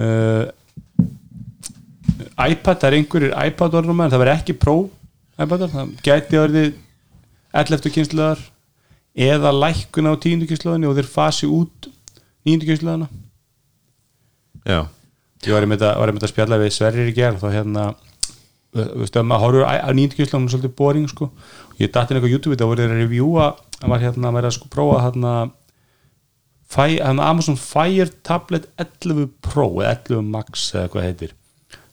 [0.00, 0.46] uh,
[2.46, 4.76] iPad, það er einhverjir iPad orðnum en það verður ekki Pro
[5.36, 6.68] iPadar, það gæti orðið
[7.56, 7.90] 11.
[7.92, 8.40] kynsluðar
[9.26, 10.46] eða lækkun á 10.
[10.48, 11.88] kynsluðinni og þeir fasi út
[12.48, 12.64] 9.
[12.64, 13.08] kynsluðana
[14.66, 14.80] já,
[15.44, 17.86] ég var einmitt að, að spjalla við Sverrir í gerð þá hérna
[18.76, 20.16] að maður horfur á 9.
[20.16, 21.30] kynsluðan hún er svolítið boring sko,
[21.80, 23.46] ég datt inn eitthvað YouTube það voru þeir að reviewa,
[23.78, 25.32] það var hérna að vera að sko prófa hérna
[27.28, 31.36] Amazon Fire Tablet 11 Pro eða 11 Max eða hvað heitir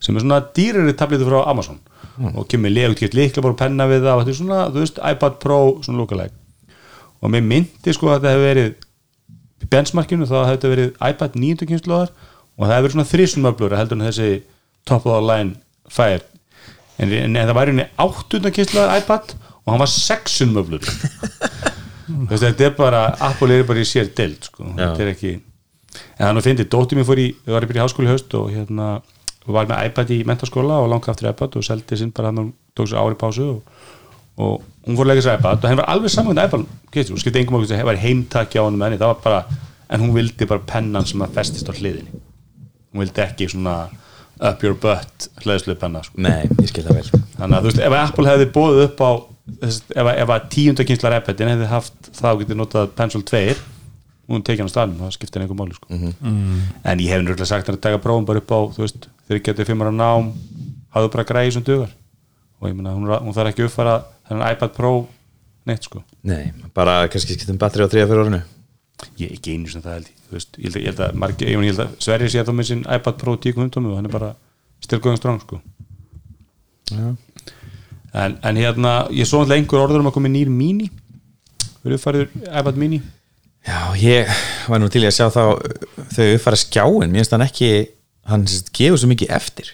[0.03, 1.79] sem er svona dýrari tabletu frá Amazon
[2.21, 4.99] og kemur legut hér líkla bara penna við það og þetta er svona, þú veist,
[5.11, 6.35] iPad Pro svona lúkaleg
[7.23, 11.67] og mér myndi sko að þetta hefur verið benchmarkinu þá hefur þetta verið iPad 9.
[11.71, 14.29] kynsluðar og það hefur verið svona þrísum öflur heldur en þessi
[14.89, 15.55] top of the line
[15.93, 16.21] Fire
[16.99, 18.43] en, en, en það væri henni 8.
[18.59, 19.33] kynsluðar iPad
[19.63, 20.91] og hann var 6 öflur
[22.43, 24.67] þetta er bara Apple er bara í sér deild sko.
[24.75, 25.33] þetta er ekki
[26.17, 28.51] en er nú fyndið, dóttir mér fór í við varum í háskóli í haust og
[28.53, 28.87] hérna
[29.43, 32.41] og var með iPad í mentaskóla og langa aftur iPad og seldi sinn bara hann
[32.43, 33.81] og tók sér ári pásu og,
[34.39, 36.63] og hún fór að leggja sér iPad og henn var alveg saman með iPad
[36.93, 39.59] getur, og skipti engum okkur það var heimtaki á hann með henni það var bara,
[39.89, 42.23] en hún vildi bara pennan sem að festist á hliðinni.
[42.93, 43.75] Hún vildi ekki svona
[44.43, 46.17] up your butt hlæðslu penna sko.
[46.21, 47.21] nei, ég skil það vel.
[47.37, 49.11] Þannig að þú veist, ef Apple hefði bóðið upp á
[49.67, 53.43] ef, að tíundakynslar iPadin hefði haft og getið notað Pencil 2
[54.23, 55.87] og hún tekið hann á staðnum, það skiptir einhver máli sko.
[55.91, 59.39] en ég hef nörgulega sagt hann að taka prófum bara upp á, þú veist, þegar
[59.39, 60.31] ég getið fimmar á nám
[60.95, 61.91] hafðu bara græði sem dugar.
[62.61, 63.95] Og ég meina, hún, hún þarf ekki að uppfara
[64.29, 64.93] þennan iPad Pro
[65.67, 66.03] neitt sko.
[66.23, 68.41] Nei, bara kannski skiptum batteri á 3-4 árinu.
[69.19, 71.01] Ég er ekki einu sem það held ég þú veist, ég held að, ég held
[71.03, 74.07] að, margir, ég, held að Sverri sé þá með sinn iPad Pro 10.15 og hann
[74.07, 74.29] er bara
[74.83, 75.59] styrkuðum stráng sko.
[76.93, 77.09] Já,
[78.23, 80.89] en, en hérna, ég svo alltaf einhver orður um að koma nýr mini.
[81.83, 83.01] Verður farið iPad mini
[83.67, 84.33] já ég
[84.69, 85.43] var nú til að sjá þá
[86.15, 87.71] þau uppfæra skjáin, mér finnst hann ekki
[88.29, 89.71] hann sagt gefur svo mikið eftir.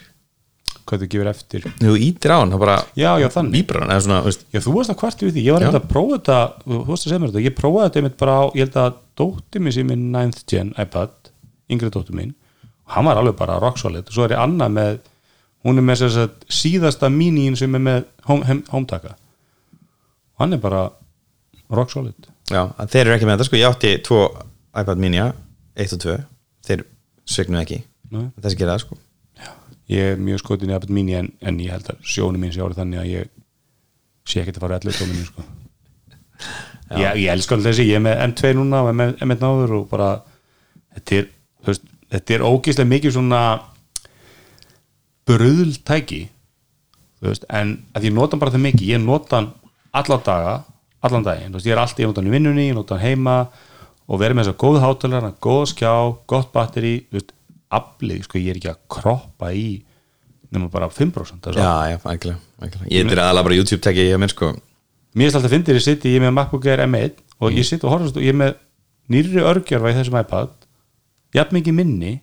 [0.90, 1.66] Hvað þú gefur eftir?
[1.78, 4.94] Þú ítir á hann, það bara já, já, víbrar hann, svona, veist, já, þú varst
[4.94, 7.34] að kvarti við því, ég var eitthvað að prófa þetta þú varst að segja mér
[7.34, 10.42] þetta, ég prófaði þetta einmitt bara á ég held að dóttir minn sem er 9th
[10.50, 11.32] gen iPad,
[11.70, 12.34] yngri dóttir minn
[12.90, 14.08] og hann var alveg bara rock solid.
[14.10, 14.96] Og svo er ég annað með,
[15.68, 19.14] hún er með að síðasta mínín sem er með home, hem, hometaka.
[20.34, 20.88] Og hann er bara
[21.70, 24.24] rock solid já, að þeir eru ekki með þetta sko, ég átti tvo
[24.80, 26.18] iPad mini 1 og 2,
[26.68, 26.84] þeir
[27.30, 27.84] sögnu ekki.
[28.10, 28.26] Nei.
[28.42, 29.00] þessi gera það sko.
[29.90, 32.62] Ég er mjög skotin í iPad mini en, en ég held að sjónu mín sé
[32.62, 33.32] árið þannig að ég
[34.30, 35.46] sé ekki að fara allir tóminu sko.
[37.02, 37.88] ég, ég elska alltaf þessi.
[37.90, 40.12] Ég er með M2 núna og með M1 náður og bara
[40.98, 41.30] þetta er,
[41.66, 43.42] veist, þetta er ógeðslega mikið svona
[47.26, 48.86] veist, en að ég nota bara það mikið.
[48.94, 49.52] Ég nota hann
[49.98, 50.54] alla daga
[51.02, 53.36] allan daginn, ég er alltaf, ég í vinnunni ég nota hann heima
[54.10, 55.92] og verið með þess að góð hátalara, góð skjá,
[56.28, 56.94] gott batteri
[57.70, 59.68] aflið, sko, ég er ekki að kroppa í
[60.50, 62.90] nema bara 5% það er svo- já, já, algjörlega, algjörlega.
[62.90, 64.48] ég er aðalega bara YouTube tekja ég mér sko.
[65.16, 67.84] Mér er alltaf fyndir, ég sitt ég er með MacBook Air M1 og ég sitt
[67.86, 68.56] og horfast og ég er með
[69.10, 70.50] nýrri örgjörfa í þessum iPad
[71.38, 72.16] jafn mikið minni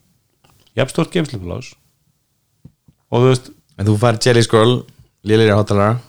[0.76, 1.72] jafn stort geimsluplás
[3.10, 4.74] og þú veist, en þú fær Jelly Scroll,
[5.24, 6.00] lélir hátalara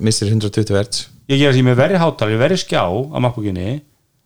[0.00, 3.68] missir 120 Hz ég því með verri hátal ég verri skjá á MacBookinni.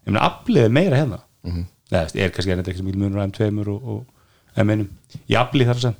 [0.07, 1.19] Ég meina aflið er meira hérna.
[1.43, 1.65] Mm -hmm.
[1.91, 2.87] það er kannski er ekki sem
[3.19, 4.07] á M2 og, og
[4.57, 4.87] M1
[5.29, 5.95] ég aflið þar sem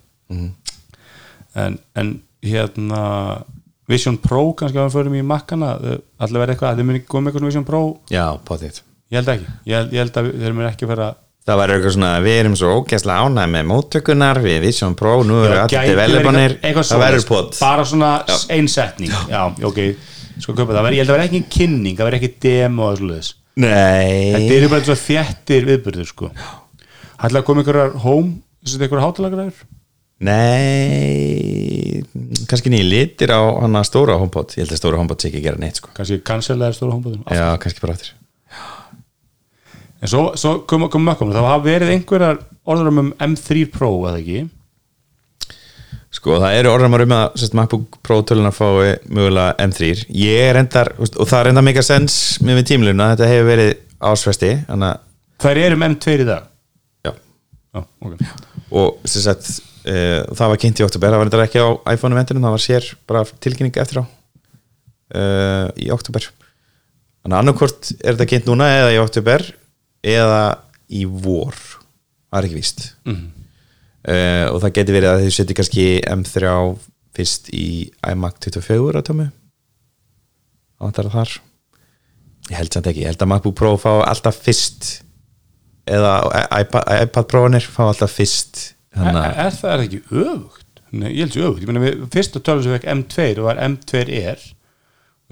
[1.55, 3.45] en, en hérna
[3.89, 5.75] Vision Pro kannski að við förum í makkana
[6.19, 7.83] allir verið eitthvað, allir muni koma með eitthvað Vision Pro?
[8.11, 8.81] Já, potið
[9.11, 11.15] ég held ekki, ég held, ég held að þeir muni ekki vera
[11.47, 15.41] það var eitthvað svona, við erum svo ógæslega ánæg með móttökunar, við Vision Pro nú
[15.43, 16.03] eru Já, allir
[16.63, 17.29] eitthvað það verður svoleiðis.
[17.29, 18.13] pot bara svona
[18.55, 19.13] ein setning.
[19.31, 19.83] Já, ok,
[20.39, 20.91] sko köpa það.
[20.95, 24.87] Ég held að vera ekki kynning, það vera ekki demo og þetta nei, eru bara
[24.87, 26.33] svo þéttir viðbyrður sko.
[27.23, 29.59] Ætla að koma einhverjar home þessi einhverjar hátalagræður?
[30.23, 31.53] Nei
[32.49, 35.47] kannski nýja litir á hana stóra HomePod, ég held að stóra HomePod sé ekki að
[35.49, 35.93] gera neitt sko.
[35.97, 38.13] kannski cancelaði stóra homebúðum já, kannski bara áttir
[40.03, 44.19] en svo, svo kom, kom mökkum það hafa verið einhverjar orður um M3 Pro eða
[44.19, 44.43] ekki?
[46.13, 50.59] Sko það eru orðramar um að sérst, MacBook Pro tölunar fái mögulega M3 Ég er
[50.61, 53.71] endar, og það er endar mega sens með við tímluna, þetta hefur verið
[54.11, 55.07] ásvesti Þannig að,
[55.43, 56.51] Þær eru með M2 í dag?
[57.03, 57.13] Já.
[57.73, 58.27] Já, ok.
[58.83, 59.49] Og sagt,
[59.89, 59.97] e,
[60.37, 62.93] það var kynnt í oktober Það var endar ekki á iPhone eventinu, það var sér
[63.09, 65.25] bara tilkynning eftir á e,
[65.87, 69.49] Í oktober Þannig að annarkvort er þetta kynnt núna eða í oktober
[70.03, 70.43] Eða
[70.93, 71.55] í vor.
[72.33, 72.83] Það er ekki víst.
[73.07, 73.29] Mhm.
[74.09, 76.57] uh, og það geti verið að þau setja kannski M3
[77.13, 77.67] fyrst í
[78.09, 79.29] iMac 24 að tömu
[80.83, 81.37] áttar þar.
[82.51, 84.89] Ég held samt ekki, ég held að MacBook Pro fá alltaf fyrst.
[85.87, 86.15] Eða
[86.59, 88.73] iPad, iPad Pro-nir fá alltaf fyrst.
[88.95, 90.83] Er, er það er það ekki öfugt?
[90.93, 93.47] Nei, ég held sér öfugt, ég meina við fyrst að tölum sem fekk M2 og
[93.47, 94.43] var M2R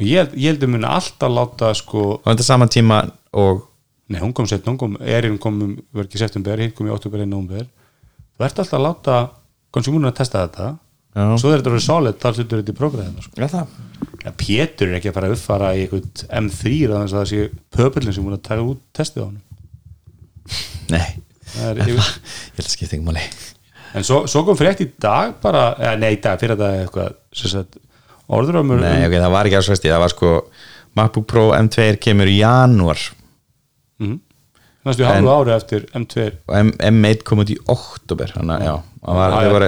[0.00, 3.02] og ég held, að muni alltaf láta sko, á þetta saman tíma
[3.36, 3.66] og
[4.10, 6.94] nei hún kom sett, hún kom Erin kom, um, var ekki september, hinn kom í
[6.94, 7.68] oktober einn nómber,
[8.36, 9.18] þú ert alltaf að láta
[9.74, 10.70] konsumúnum að testa þetta.
[11.10, 11.24] Já.
[11.42, 13.32] svo er þetta verið solid, þar setur þetta í prógræðina sko.
[13.34, 13.70] já það?
[14.20, 17.46] Ja, Pétur er ekki að fara að uppfara í eitthvað M3 þannig að það sé
[17.74, 19.40] pöpullin sem múin að taka út testið á hann
[20.94, 21.08] nei,
[21.50, 23.24] það er ég held að skipta ekki máli.
[23.98, 27.16] En svo, svo kom frétt í dag bara, eða nei, í dag, fyrir dag eitthvað,
[27.34, 27.80] sem sagt,
[28.30, 30.34] orður á mér nei, ok, það var ekki ásvesti, það var sko
[30.98, 33.02] MacBook Pro M2 kemur í janúar
[34.00, 34.16] mm,
[34.88, 39.50] næstu hálfu ári eftir M2 og M M1 kom út í oktober þannig að það
[39.54, 39.66] var,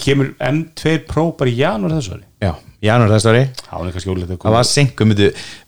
[0.00, 2.24] kemur M2 Pro bara í janúar þessu ári.
[2.42, 2.52] Já,
[2.88, 3.44] janúar þess ári.
[3.68, 5.12] Það var senkum,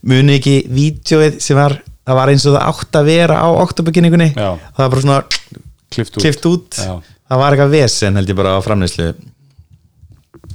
[0.08, 1.76] muni ekki vídeoið sem var,
[2.08, 5.20] það var eins og það átt að vera á oktoberkynningunni það var bara svona
[5.92, 6.22] klift út.
[6.24, 6.80] klift út.
[7.28, 9.10] Það var eitthvað vesen held ég bara á framleyslu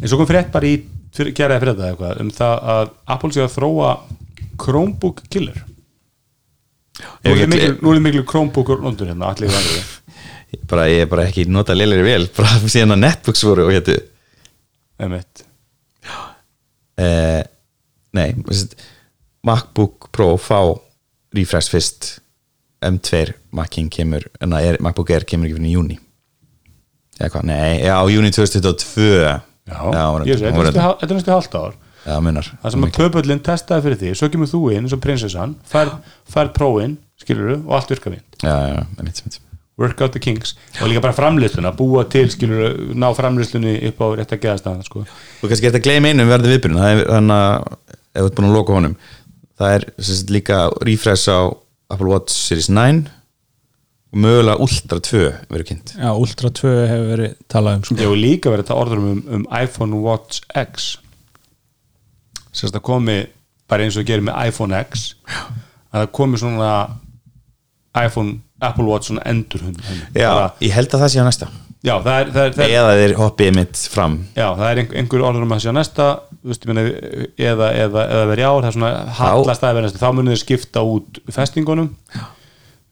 [0.02, 0.80] En svo kom frétt bara í
[1.14, 3.92] fyrir, geraði fyrir þetta eitthvað um það að Apple sé að þróa
[4.64, 5.62] Chromebook killer
[7.24, 9.92] Nú er Ég- miklu, Chromebook nondur hérna, allir vandur
[10.70, 13.98] bara, ég er bara ekki nota leilir vel bara síðan að netbooks voru og hétu
[15.04, 15.46] Emmett
[17.02, 17.42] eh,
[18.14, 18.28] nei
[19.44, 20.60] MacBook Pro fá
[21.34, 22.12] refresh fyrst
[22.84, 25.98] M2 Macin kemur, en er, MacBook Air kemur ekki fyrir júni
[27.20, 29.10] eða hvað, nei, já, júni 2022
[29.64, 31.76] Já, þetta er næstu halvt ár
[32.06, 35.02] já, munar Það sem að pöpullin testaði fyrir því Svo kemur þú inn eins og
[35.04, 35.96] prinsessan Færð
[36.34, 39.40] fær prófin, skilur og allt virka vind já, já, já, mitt, mitt.
[39.82, 44.08] Work out the kinks Og líka bara framlýsluna, búa til, skilur Ná framlýslunni upp á
[44.20, 45.06] rétt að geðast sko.
[45.08, 47.68] og kannski eftir að gleyma einum verði viðbyrjun það er þannig að
[48.14, 48.96] ef þú ert búin að loka honum
[49.58, 51.40] það er sagt, líka refresh á
[51.94, 53.08] Apple Watch Series 9
[54.14, 57.98] og mögulega Ultra 2 verður kynnt Já, Ultra 2 hefur verið talað um sko.
[57.98, 60.92] Vil líka verið þetta orður um, um iPhone Watch X
[62.54, 63.18] Sérst að komi
[63.70, 65.14] bara eins og gerir með iPhone X
[65.94, 66.72] að það komi svona
[67.94, 69.82] iPhone, Apple Watch svona endur hund,
[70.18, 70.30] já,
[70.64, 71.50] ég held að það sé á næsta.
[71.84, 74.14] Já, það er, það er, það er eða þeir hoppið mitt fram.
[74.38, 76.06] Já, það er einhver, einhver orður um að sé á næsta
[76.44, 76.84] veist, ég meina,
[77.40, 80.00] eða, eða, eða verið ár það er svona hallast að vera næsta.
[80.00, 81.90] Þá munið þið skipta út festingunum.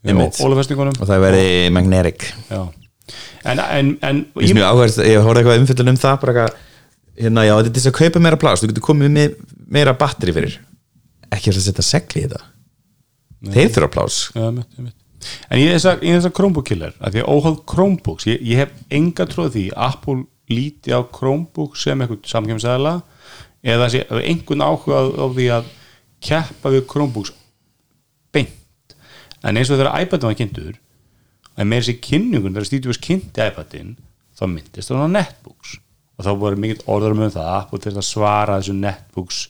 [0.01, 0.41] Einmitt.
[0.41, 2.27] ólafestingunum og það verði magnetic.
[2.49, 2.61] Já.
[3.45, 4.21] en, en, en
[4.65, 6.67] áhverst, ég horfði eitthvað umfyllun um það bara eitthvað,
[7.19, 9.35] hérna, já, þetta er þess að kaupa meira plás þú getur komið með
[9.71, 10.57] meira batteri fyrir.
[11.31, 12.41] Ekki að setja segli í þetta.
[13.51, 14.97] Þeir þurfa plás Já, mitt, mitt.
[15.53, 18.71] En í þessar, í þessar Chromebook killer að því að óháð Chromebooks ég, ég hef
[18.93, 22.93] enga tróð því að Apple líti á Chromebook sem eitthvað samkjömsæðala
[23.61, 25.69] eða sé einhvern áhuga á, því að
[26.25, 27.33] keppa við Chromebooks
[28.33, 28.95] beint.
[29.45, 30.73] En eins og þegar iPadin var kynntur
[31.57, 33.95] að með þessi kynningun þegar Steve Jobs kynnti iPadin
[34.37, 35.77] þá myndist það á netbooks
[36.21, 39.41] og þá voru mikill orður um það að Apple þurfti að svara þessu netbooks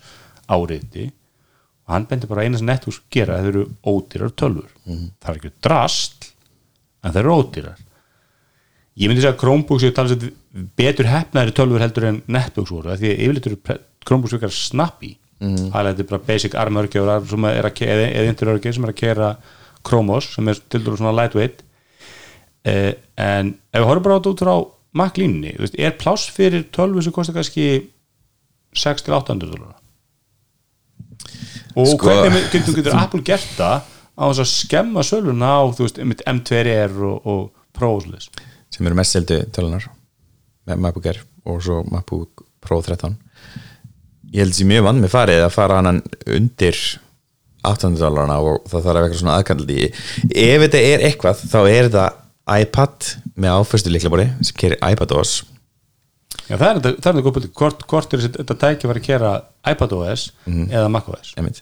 [0.52, 5.32] áriði og hann bendi bara eina sem netbooks gera að þeir eru ódýrar tölfur það
[5.34, 6.28] er ekki drast
[7.04, 7.80] en þeir eru ódýrar.
[9.02, 10.32] Ég myndi segja að Chromebooks ég tala sér
[10.78, 15.16] betur hefnaðri tölfur heldur en netbooks voru því að yfirleitt eru Chromebooks virkar snappy.
[15.42, 15.72] Mm.
[15.74, 19.30] það er bara basic armörgjöfur sem að ke- eða, interörgjöf sem er að kera
[19.82, 21.64] Chromos sem er til dæru svona lightweight.
[22.64, 24.54] Eh, en ef við horfum bara á þetta út frá
[24.98, 27.68] Mac línni, þú veist, er pláss fyrir tölvu sem kostar kannski
[28.76, 29.78] 6-800 dólar
[31.76, 33.86] og Sko- hvernig getur, getur Apple gert það
[34.20, 38.28] á þess að skemma söluna á veist, einmitt M2R og, og Pro og svoleiðis.
[38.72, 39.88] sem eru mest seldu tölunar
[40.68, 43.16] með MacBook Air og svo MacBook Pro 13
[44.34, 46.78] ég held sér mjög vann með farið að fara hann undir
[47.64, 49.90] 800 dólarna og það þarf að vera svona aðkallandi.
[50.34, 52.06] Ef þetta er eitthvað þá er þetta
[52.50, 55.42] iPad með áfyrstu líklabóri sem kerir iPadOS
[56.50, 59.06] Já, það er þetta, það þetta góð búið hvort, hvort er þetta tæki var að
[59.08, 59.32] kera
[59.72, 61.62] iPadOS eða macOS einmitt.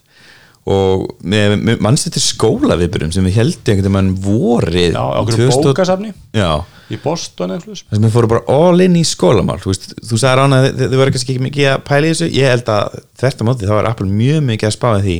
[0.70, 5.64] og með, með mannst þetta skóla viðbyrjum sem við heldum einhvern veginn vorið Já, okkur
[5.66, 6.50] bókasafni já,
[6.90, 9.58] í Boston eða slús þess að við fórum bara all in í skólamál.
[9.62, 9.74] Þú,
[10.10, 12.30] þú sagði rána að þið, þið voru kannski ekki mikið að pæla í þessu.
[12.34, 15.18] Ég held að þvert á móti þá er Apple mjög mikið að spáða því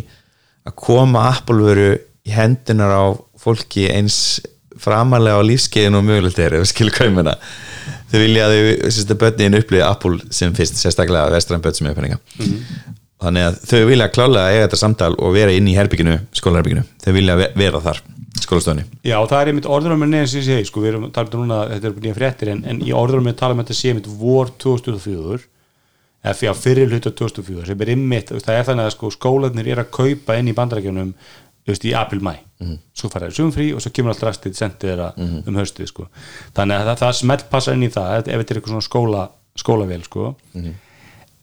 [0.71, 1.91] að koma Apple veru
[2.27, 3.05] í hendunar á
[3.41, 4.19] fólki eins
[4.81, 7.37] framalega á lífskeiðin og mögulegt er ef við ég meina.
[8.11, 11.87] Þau vilja að þau, sérst að börnin upplýði Apple sem fyrst, sérstaklega vestræn börn sem
[11.87, 12.19] er penninga
[13.21, 17.13] þannig að þau vilja klálega eiga þetta samtal og vera inn í herbygginu, skólaherbygginu þau
[17.15, 18.01] vilja ve- vera þar,
[18.41, 18.87] skólastofunni.
[19.05, 21.45] Já, það er einmitt orðurum með neðan sem ég segi, sko, við erum talað um
[21.45, 24.09] núna, þetta er nýja fréttir, en, en í orðurum með tala um þetta sé einmitt
[24.21, 25.45] vor 2004
[26.25, 29.93] eða fyrir hluta 2004 sem er einmitt, það er þannig að sko skólanir er að
[30.01, 31.13] kaupa inn í bandarækjunum
[31.93, 32.25] í april
[32.61, 35.09] mæ, svo fara þeir sumfrí og svo kemur allt rastið sendið þeirra
[35.49, 36.07] um haustið, sko,
[36.57, 39.27] þannig að það, það smelt passa inn í það, ef þetta er eitthvað svona skóla
[39.61, 40.35] skólavél, sko.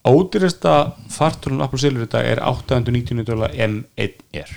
[0.08, 0.74] Ódýrasta
[1.12, 4.54] fartúrun Apple Silver í dag er 899 dólar M1R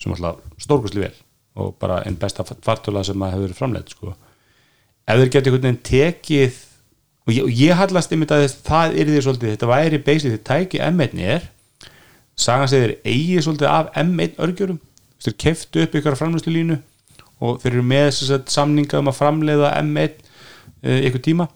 [0.00, 1.14] sem alltaf stórkvæsli vel
[1.60, 4.14] og bara einn besta fartúla sem maður hefur verið framleitt sko.
[5.08, 6.60] ef þeir geti einhvern veginn tekið
[7.26, 10.46] og ég, ég hallast einmitt að þess, það er því svolítið, þetta væri basically þeir
[10.50, 11.48] tæki M1R
[12.40, 14.80] sagan segir þeir eigi svolítið af M1 örgjörum
[15.20, 16.78] þeir keftu upp ykkur framleiðslu línu
[17.40, 21.48] og þeir eru með sagt, samninga um að framleiða M1 uh, ykkur tíma.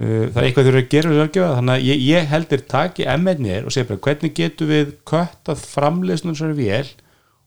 [0.00, 3.66] Uh, það er eitthvað þeir eru að gera þannig að ég, ég heldur taki M1R
[3.68, 6.92] og segja bara hvernig getum við köttað framleiðslu þessari vél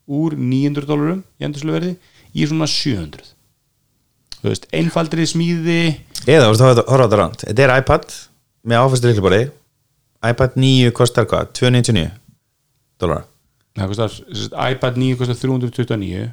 [0.05, 1.95] úr 900 dólarum í endursluverði
[2.35, 3.31] í svona 700
[4.45, 5.79] þú veist, einfaldri smíði.
[6.25, 8.17] Eða þú veist, horfa á þetta rand þetta er iPad
[8.65, 9.45] með áfæstu líkluborði
[10.25, 11.49] iPad 9 kostar hvað?
[11.57, 12.11] 299
[13.01, 13.25] dólar
[13.75, 14.17] það kostar,
[14.71, 16.25] iPad 9 kostar 329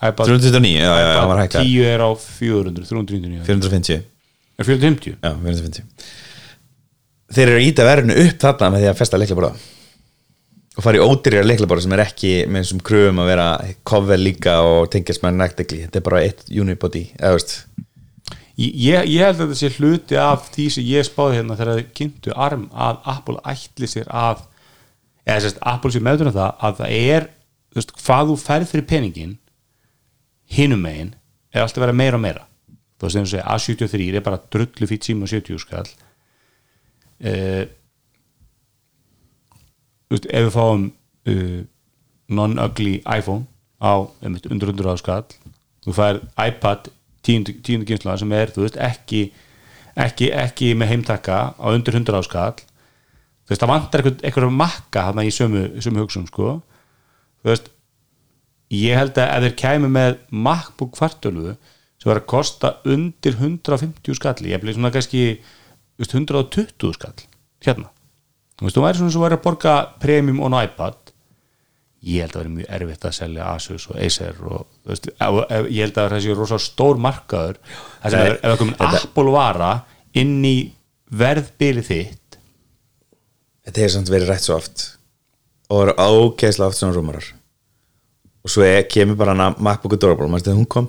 [0.00, 4.00] iPad, 329, já, já, já, iPad hækkað 10 er á 400 399 450
[4.60, 5.84] er 450 Já, 450
[7.30, 9.52] Þeir eru íta verðinu upp þarna með því að festa leiklaborða
[10.80, 13.46] og fara í ódýrjar leiklaborða sem er ekki með þessum kröfum að vera
[13.86, 15.80] cover líka og tengjast með nægtegli.
[15.84, 17.02] Þetta er bara eitt unibody
[18.60, 21.92] ég, ég held að þetta sé hluti af því sem ég spáði hérna þegar þið
[22.00, 24.42] kynntu arm að Apple ætli sér að
[25.26, 27.26] eða sérst Apple sé meðdur um það að það er
[27.70, 29.34] þú veist, hvað þú færð fyrir peningin
[30.50, 31.12] hinum megin
[31.54, 32.46] er alltaf að vera meira og meira.
[33.00, 35.86] Þú veist, eins og segja, A73 er bara drullu fýtt síma og 70 skall.
[37.20, 37.64] Eh,
[40.08, 40.88] þú veist, ef við fáum
[41.30, 41.60] uh,
[42.30, 43.46] non-ugly iPhone
[43.80, 45.24] á einmitt, undir undir á skall
[45.84, 46.90] þú fær iPad
[47.24, 49.30] tíundu, kynsla sem er, þú veist, ekki
[49.98, 52.60] ekki, ekki með heimtakka á undir 100 á skall
[53.50, 56.52] þú veist, það vantar eitthvað, makka þarna í sömu, sömu hugsun, sko.
[57.42, 57.70] Þú veist,
[58.70, 61.56] ég held að ef þeir kæmu með MacBook kvartölu
[62.00, 67.26] sem var að kosta undir 150 skall, ég bleið svona kannski þú veist, 120 skall
[67.66, 67.90] hérna,
[68.54, 71.00] þú veist, þú væri svona svo væri að borga premium on iPad.
[72.06, 75.10] Ég held að það væri mjög erfitt að selja Asus og Acer og þú veist,
[75.10, 77.58] ég held að það sé rosa stór markaður.
[78.04, 79.72] Þess að ef ef það komin Apple vara
[80.22, 80.56] inn í
[81.10, 82.29] verðbili þitt
[83.70, 84.80] Þetta hefur samt verið rætt svo oft
[85.70, 87.26] og eru ágeðslega oft svona rúmarar
[88.42, 90.88] og svo er, kemur bara hana MacBook Adorable, maður stæði hún kom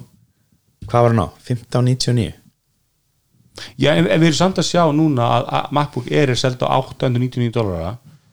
[0.89, 1.27] hvað var hann á?
[1.45, 2.31] 1599
[3.77, 6.71] Já, ef, ef við erum samt að sjá núna að, að MacBook Air er selda
[6.73, 7.91] á 899 dólara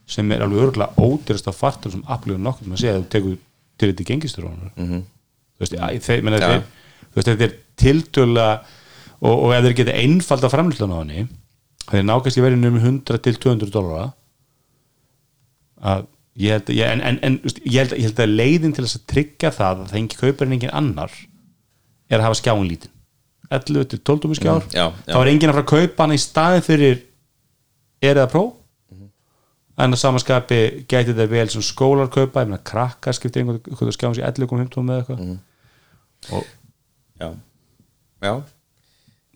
[0.08, 3.08] sem er alveg örgulega ódýrasta fartur sem Apple er nokkuð sem að segja að þú
[3.14, 3.34] tekur
[3.78, 5.02] til þetta gengistur mm -hmm.
[5.58, 6.48] þú veist, að, þeir, menna, Ja.
[6.48, 6.62] þeir,
[7.10, 8.62] þú veist, þetta er tiltölulega
[9.20, 11.28] og, og ef þeir geta einfald að framlýslan á henni
[11.90, 14.12] þeir nákvæmst í verðinu um 100 til 200 dólara
[15.80, 16.06] að
[16.38, 19.08] ég held, ég, en, en, en ég, held, ég held að leiðin til þess að
[19.12, 21.16] tryggja það að það engi kaupir en engin annar
[22.08, 22.94] er að hafa skjáin lítinn.
[23.48, 24.64] 11 til 12 skjár.
[24.66, 25.12] Mm, já, já.
[25.14, 27.02] þá er enginn að fara að kaupa hana í staðin fyrir
[28.04, 28.44] er eða pró
[29.78, 30.60] en að samanskapi
[30.90, 35.02] gæti þetta vel sem skólar kaupa, ég meina krakkar skiptir einhvern skjáum sér 11.15 með
[35.02, 35.20] eitthvað.
[35.22, 35.38] Mhm.
[36.34, 36.54] og
[37.18, 37.32] Já,
[38.22, 38.32] já.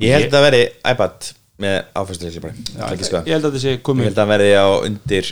[0.02, 0.62] Ég held að það veri
[0.92, 1.30] iPad
[1.62, 4.22] með áfæstu líkluborði já, ekki ég, ég held að þetta sé Ég komið held að
[4.22, 5.30] hann verði á undir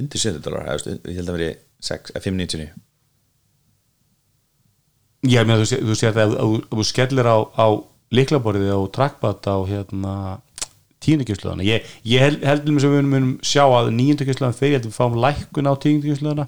[0.00, 1.52] undir 700 dólar ég held að hann verði
[1.86, 2.72] 6, eh, 599
[5.26, 7.66] Já, meina, þú, sé, þú sér það ef, þú skellir á, á
[8.14, 10.12] liklaborðið og trackpad á hérna
[11.02, 14.92] tíundakjöfslöðana ég, ég held, heldum sem við munum sjá að níundakjöfslöðan fyrir, ég held að
[14.92, 16.46] við fáum lækkun á tíundakjöfslöðana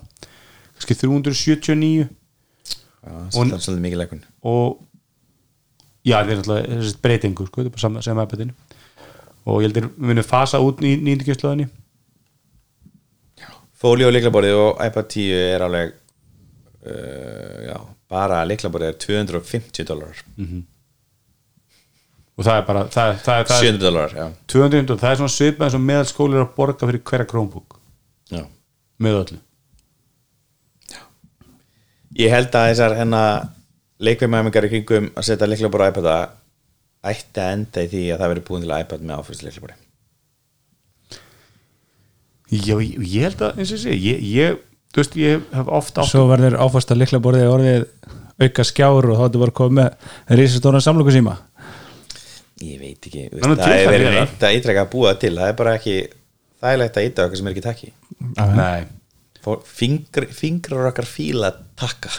[0.78, 2.06] kannski 379
[2.98, 4.22] Já, það er svolítið mikið leikun
[4.52, 4.78] og
[6.04, 8.56] já, þetta er náttúrulega þessi breytingu, sko, þetta er iPadinu
[9.48, 11.68] og ég heldur við munum fasa út í níundakjöfslöðani
[13.78, 17.76] Fóli og líklaborðið og iPad 10 er alveg uh, já,
[18.10, 20.22] bara líklaborðið er 250 dólar
[22.38, 25.10] og það er bara, það, er- það, er- það er 700 dólar, já, 200, það
[25.12, 27.78] er svona svipað og meðal skólir að borga fyrir hverja Chromebook.
[28.30, 28.44] Já.
[29.02, 29.38] Með öllu.
[32.18, 33.22] Ég held að þessar hérna
[34.02, 36.08] leikveimæmingar í kringum að setja leiklabóra á iPad
[37.10, 39.76] ætti að enda í því að það verið búin til iPad með áfyrst leiklabóri
[42.48, 44.60] Já, ég, ég held að, eins og ég segi ég, ég,
[44.94, 47.88] þú veist, ég hef oft átt svo verður áfast að likla borðið orðið
[48.38, 51.34] auka skjár og þá þetta var komið með risastóran samlöku síma
[52.64, 54.92] ég veit ekki, Það er veist, til það er það verið reynt að ítreka að
[54.94, 55.96] búa það til það er bara ekki
[56.58, 57.90] þægilegt að íta okkar sem er ekki takki.
[58.58, 58.80] Nei,
[59.78, 62.10] fingr, fingrar okkar fíla takka.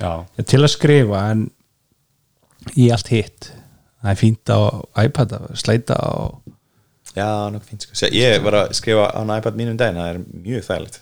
[0.00, 0.12] Já,
[0.42, 1.44] til að skrifa en
[2.80, 3.50] í allt hitt
[4.02, 4.58] það er fínt á
[5.04, 6.40] iPad að sleita og
[7.16, 7.94] já, nokkuð fínt sko.
[8.00, 11.00] Sé- ég var að skrifa á iPad mínum daginn það er mjög þægilegt.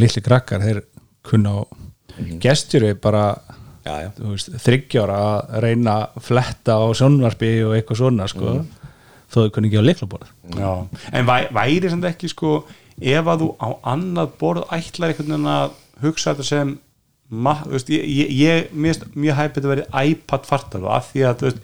[0.00, 0.82] Litli krakkar þeir
[1.24, 1.60] kunna á
[2.42, 3.24] gestjuru bara
[4.60, 8.56] þryggjára að reyna að fletta á sjónvarpi og eitthvað svona sko,
[9.30, 10.72] þó þau kunni ekki á liklaborð já.
[11.16, 12.52] En væ, væri samt ekki, sko
[13.00, 16.74] ef að þú á annað borð ætlar einhvern veginn að hugsa þetta sem
[17.30, 21.10] ma, þú veist, ég, ég, ég finnst mjög hæpið að vera iPad fartar og að
[21.12, 21.60] því að, þú veist,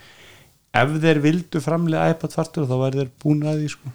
[0.82, 3.94] ef þeir vildu framlega iPad fartar þá væri þeir búin að því, sko.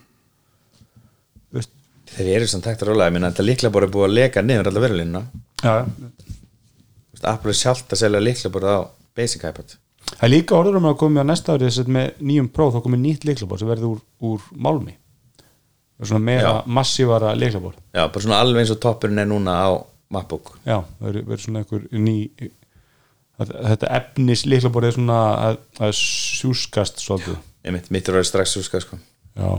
[2.11, 4.67] Þeir eru samt takt að róla ég minna þetta líkla bara búið að leka niður
[4.71, 5.21] allar verulinna
[5.63, 5.75] já,
[7.31, 8.79] Apple er sjálft að selja líkla bara á
[9.15, 9.75] basic iPad.
[10.11, 12.73] Það er líka orður um að koma á næsta ári þess að með nýjum próf
[12.75, 14.01] þá komið nýtt leiklabór sem verður úr,
[14.31, 14.95] úr málmi.
[16.01, 19.69] Svona meira massívara leiklabór já, bara svona alveg eins og toppurinn er núna á
[20.11, 20.55] MacBook.
[20.65, 22.51] Já, það verður svona einhver ný að-
[23.49, 25.17] þetta efnis leiklabór er svona
[25.49, 27.37] að, að sjúskast svolítið.
[27.65, 28.97] Ég mitt, mitt er að vera strax úrska sko.
[29.37, 29.49] Já,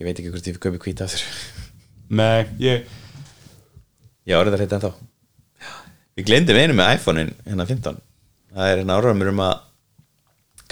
[0.00, 1.24] ég veit ekki hvort ég köpi hvít aftur.
[2.12, 2.86] Með ég
[4.28, 4.92] já, er þetta hérna ennþá.
[6.18, 8.00] Við glemdum einu með iPhone-in hérna 15
[8.52, 9.54] það er hérna áraðumur um að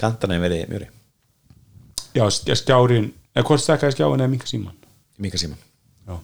[0.01, 0.89] kantana er verið mjöri.
[2.17, 4.75] Já, sk- skjárin eða hvort stakkaði skjáin eða minka síman
[5.21, 5.57] mika síman,
[6.09, 6.15] Já,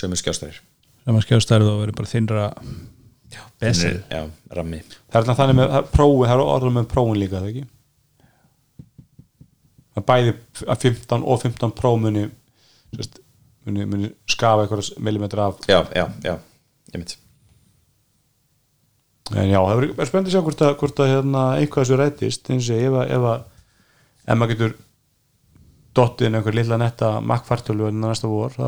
[0.00, 0.60] sömu skjástæðir
[1.04, 2.10] sem að skjástærið og verður bara
[3.30, 4.02] þinnra Bezel.
[4.10, 4.22] já,
[4.56, 7.64] rammi það er þannig með er prófin, það er orður með prófin líka það ekki?
[9.90, 10.34] Það er bæði
[10.66, 12.26] að 15 og 15 próf muni,
[12.96, 13.18] sérst,
[13.66, 16.36] muni, muni skafa eitthvað millimetra af já, já, já,
[16.94, 17.16] ég mitt
[19.30, 22.48] En já, það verður spennandi að sjá hvort að, hvort að hérna, einhvað þessu rættist
[22.50, 23.44] eins og ef að, ef að
[24.26, 24.72] ef maður getur
[25.94, 28.66] dottið inn einhver lilla netta makkfartölu en næsta vor þá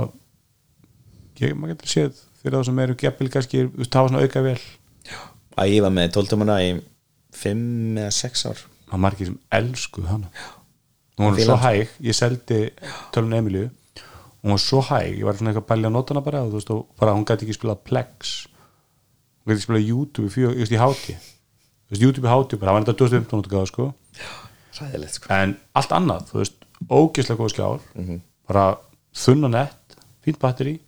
[1.59, 4.59] maður getur séð fyrir það sem eru geppil kannski, veist, hafa svona auka vel.
[5.59, 6.73] Að ég var með 12 tómuna í
[7.43, 8.65] 5 eða 6 ár.
[8.89, 10.31] Það er margir sem elskuð hana.
[11.21, 12.61] Hún var svo hæg, ég seldi
[13.15, 13.67] tölun Emilju,
[14.43, 16.73] hún var svo hæg ég var svona eitthvað að bælja nótana bara og þú veist,
[16.99, 18.33] bara hún gæti ekki spilað Plex.
[19.43, 22.73] Hún gæti ekki spilað YouTube í, fjö, just í háti þú veist, YouTube háti bara,
[22.73, 23.89] það var þetta 2015 útgáða sko.
[24.79, 25.29] Ræðilegt sko.
[25.37, 26.57] En allt annað, þú veist,
[26.89, 27.85] ógeðslega góð skjár.
[28.49, 28.65] Bara
[29.23, 30.79] þunn og nett fínt batteri,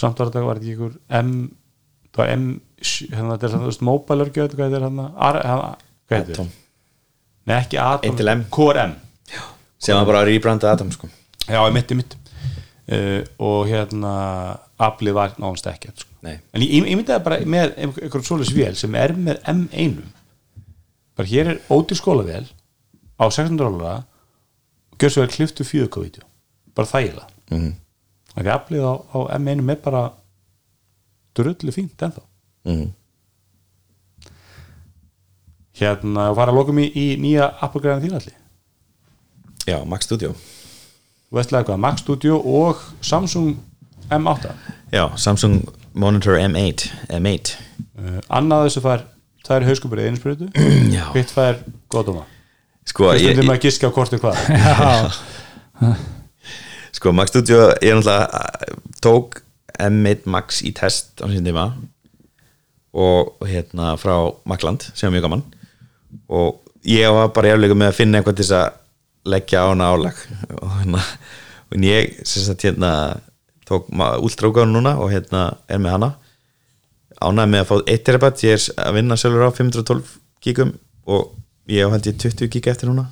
[0.00, 1.32] samt var þetta var þetta ekki ykkur M
[2.10, 2.46] það var M,
[2.80, 5.68] hérna þetta er svona, þú veist, mobile örgjöð, hvað þetta er hérna, Ar- hérna
[6.10, 6.50] hvað heitir Atom.
[7.50, 8.44] Nei, ekki Atom, Intel M.
[8.56, 8.94] KRM
[9.80, 11.08] sem var bara að rýbranda Adam sko
[11.50, 14.14] Já, í mitt, í mitt uh, og hérna
[14.80, 16.08] aflið var nánast ekkert sko.
[16.24, 16.34] Nei.
[16.52, 20.00] en ég, ég myndi það bara með einhverjum svoleiðis vél sem er með M1
[21.16, 22.44] bara hér er ódýr skólavél
[23.20, 24.02] á 600 dólar
[24.92, 26.26] og gjör svo vel kliftu 4K vídeo
[26.76, 27.70] bara þægilega Mhm.
[28.34, 30.02] Þannig að aflið á, á M1 er bara
[31.36, 32.22] drullu fínt ennþá.
[32.68, 32.90] Mm.
[35.80, 38.34] hérna og fara að lokum í, í nýja Apple-græðan þínalli
[39.64, 40.34] já, Mac Studio.
[41.30, 43.56] Þú Mac Studio og Samsung
[44.10, 44.52] M8
[44.92, 45.62] já, Samsung
[45.94, 47.56] Monitor M8 M8
[47.96, 49.06] uh, annað þessu fær
[49.46, 50.50] það er hauskupurinn einsprötu
[50.96, 52.26] já, hitt fær góðdóma
[52.90, 54.40] sko Þú ég, stundum ég, að giska á kortu hvað.
[55.80, 55.92] Já,
[56.96, 59.40] sko Mac Studio ég náttúrulega uh, tók
[59.80, 61.70] M1 Max í test á sín tíma
[62.92, 64.14] og hérna frá
[64.44, 65.44] Macland sem var mjög gaman.
[66.28, 69.90] Og ég var bara jafnlega með að finna eitthvað til þess að leggja á hana
[69.94, 70.22] álag.
[70.62, 71.02] Og hérna
[71.70, 73.20] og ég sem sagt hérna
[73.68, 76.08] tók últrákáðan núna og hérna er með hana.
[77.20, 80.72] Ánæði með að fá 1 terabatt ég er að vinna sjálfur á 512 gigum
[81.06, 81.36] og
[81.70, 83.06] ég held ég 20 giga eftir núna.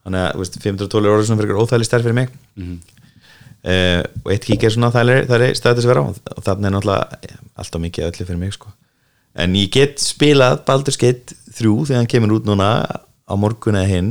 [0.00, 2.32] Þannig að þú veist, 512 er orðið svona fyrir óþægileg stærð fyrir mig
[3.66, 6.08] uh, og 1 gig er svona það er stæðið þess að vera á.
[6.36, 8.72] Og þannig er náttúrulega ja, alltaf mikið öllu fyrir mig sko.
[9.34, 12.70] en ég get spilað Baldur's Gate 3 þegar hann kemur út núna
[13.30, 14.10] á morgun eða hinn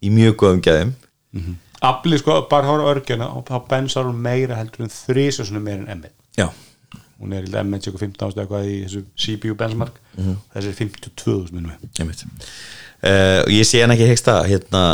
[0.00, 0.94] í mjög góðum gæðum.
[1.80, 5.86] Afli sko, bara hóra örgjana og þá bensar hún meira heldur en þrísa svona meira
[5.86, 6.46] en M1 já,
[7.20, 9.96] hún er í M1 cirka 15 ástu eitthvað í þessu CPU benchmark.
[10.54, 12.24] Þessi er 52 minnum veit
[13.02, 14.84] uh, og ég sé hann ekki hegsta hérna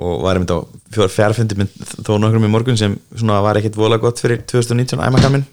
[0.00, 0.58] og var einmitt á
[0.94, 1.72] fjór fjárfundi með
[2.06, 5.44] þó nokkrum í morgun sem svona var ekkit vola gott fyrir 2019 æmakaminn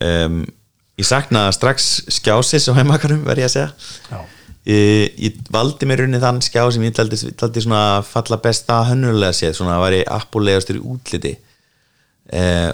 [0.00, 0.38] um,
[0.98, 1.88] ég saknaði strax
[2.18, 4.22] skjásis á heimakarum verð ég að segja.
[4.68, 9.34] Ég, ég valdi mér runni þann skjá sem ég taldi, taldi svona falla besta hönnulega
[9.34, 11.32] séð, svona að væri appulegastur í útliti.
[12.30, 12.70] Eh,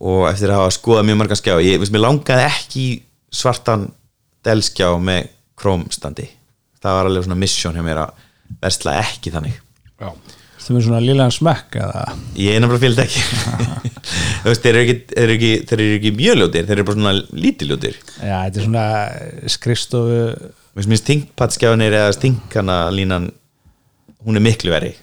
[0.00, 2.86] og eftir að hafa skoðað mjög margan skjá ég, mér langaði ekki
[3.30, 3.86] svartan
[4.46, 5.28] delskjá með
[5.60, 6.26] krómstandi
[6.80, 8.22] það var alveg svona mission hjá mér að
[8.62, 9.58] versla ekki þannig
[10.00, 12.02] Það er svona liðlega smekk eða?
[12.38, 13.22] Ég er nefnilega fylgd ekki.
[14.60, 18.36] Þeir eru ekki, eru ekki, eru ekki mjög ljótir þeir eru bara svona lítiljótir Já,
[18.46, 18.84] þetta er svona
[19.52, 20.20] skrifstofu
[20.70, 23.28] Mér finnst stingpatskjáðinir eða stingkana línan
[24.24, 24.94] hún er miklu veri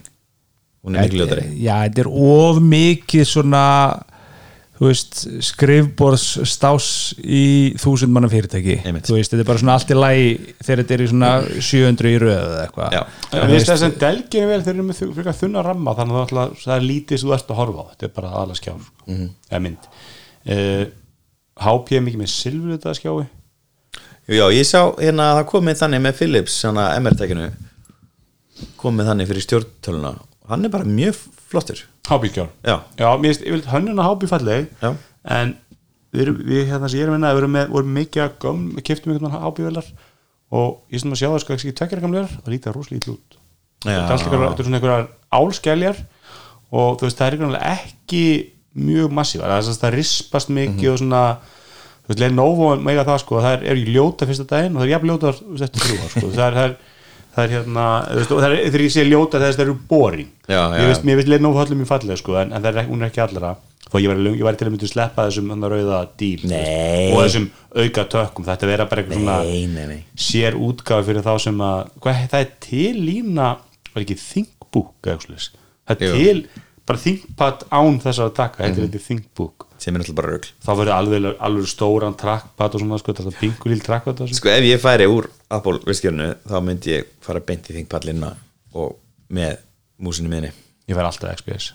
[0.88, 1.46] hún er miklu ljótari.
[1.60, 3.64] Já, þetta er of mikið svona
[4.78, 6.88] þú veist, skrifborðs stás
[7.24, 9.08] í þúsund manna fyrirtæki Einmitt.
[9.10, 10.28] þú veist, þetta er bara svona allt í lagi
[10.62, 11.32] þegar þetta er í svona
[11.70, 13.02] 700 í röð eða eitthvað Já.
[13.32, 16.20] En Mér finnst þess að delginu vel þeir eru með fyrir þunna ramma þannig að
[16.20, 18.34] það er alltaf- það er lítið sem þú ert að horfa á þetta er bara
[18.44, 19.08] aðla skjár sko.
[19.08, 19.28] Mhm.
[19.50, 19.90] eða mynd
[20.54, 20.86] uh,
[21.68, 23.28] HP er mikið með silfur þetta skjái
[24.28, 27.50] Já, ég sá hérna að það komið þannig með Philips svona MR-tækinu
[28.82, 30.12] komið þannig fyrir stjórntöluna
[30.52, 31.18] hann er bara mjög
[31.52, 34.92] flottur HP skjár Já, Já, mér finnst, hönnun að HP falleg Já.
[35.38, 35.56] en
[36.14, 38.38] við, erum- við hérna sem ég er að vinna við erum með, vorum mikið að
[38.46, 39.90] göm keftum einhvern HP velar
[40.58, 43.40] og ég sem að sjá það sko ekki tveggjara gamlegar það lítið rosalega ítl út.
[43.84, 44.22] Þetta er
[44.68, 46.00] svona einhverjar álskæljar
[46.72, 48.24] og þú veist það er ekki
[48.78, 51.22] mjög massívar það, það rispast mikið og svona
[52.08, 54.88] þú veist, Lenovo mega það sko það er, er í ljóta fyrsta daginn og það
[54.88, 55.32] er jafn ljóta
[55.68, 56.30] eftir þrjú ár sko.
[56.32, 56.76] Það er, það er
[57.38, 59.66] það er hérna, þú veist, og það er, þegar ég sé ljóta þess að það
[59.68, 60.30] eru boring.
[60.48, 62.88] Já, já, ég veist, mér veist Lenovo höllum mjög fallega sko en, en það er,
[62.90, 63.54] hún er ekki allra.
[63.88, 67.46] Þó ég var, ég var til að mynda að sleppa þessum rauða díl og þessum
[67.78, 70.02] auka tökkum, þetta vera bara eitthvað svona nei, nei, nei.
[70.20, 73.48] sér útgáfi fyrir þá sem að hvað, það er til lína
[73.94, 75.48] var ekki ThinkBook eða eitthvað svoleiðis.
[75.88, 76.18] það er Jú.
[76.18, 80.34] til bara ThinkPad án þess að taka, þetta er eitthvað ThinkBook sem er náttúrulega bara
[80.34, 84.26] rögl þá verður alveg, alveg stóran trackpad og svona sko, þetta er pingulíl trackpad.
[84.36, 88.34] Sko ef ég færi úr Apple vistgjörnu þá myndi ég fara beint í þingpallina
[88.76, 88.98] og
[89.32, 89.62] með
[90.04, 91.72] músinu minni ég verð alltaf XPS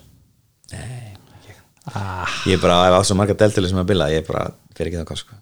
[2.47, 4.45] ég er bara að hafa svo marga deltölu sem að bila ég er bara,
[4.77, 5.39] fer ekki það sko.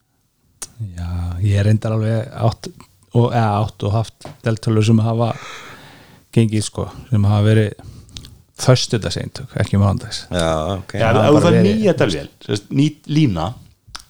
[0.97, 1.11] Já,
[1.45, 5.35] ég er reyndar alveg átt og, eða, átt og haft deltölu sem hafa
[6.33, 7.83] gengið sko, sem hafa verið
[8.65, 10.93] föstudagseintök, ekki mándags já, ok.
[10.95, 12.29] Já, ef það þú verið- nýja delvél
[12.71, 13.49] nýt lína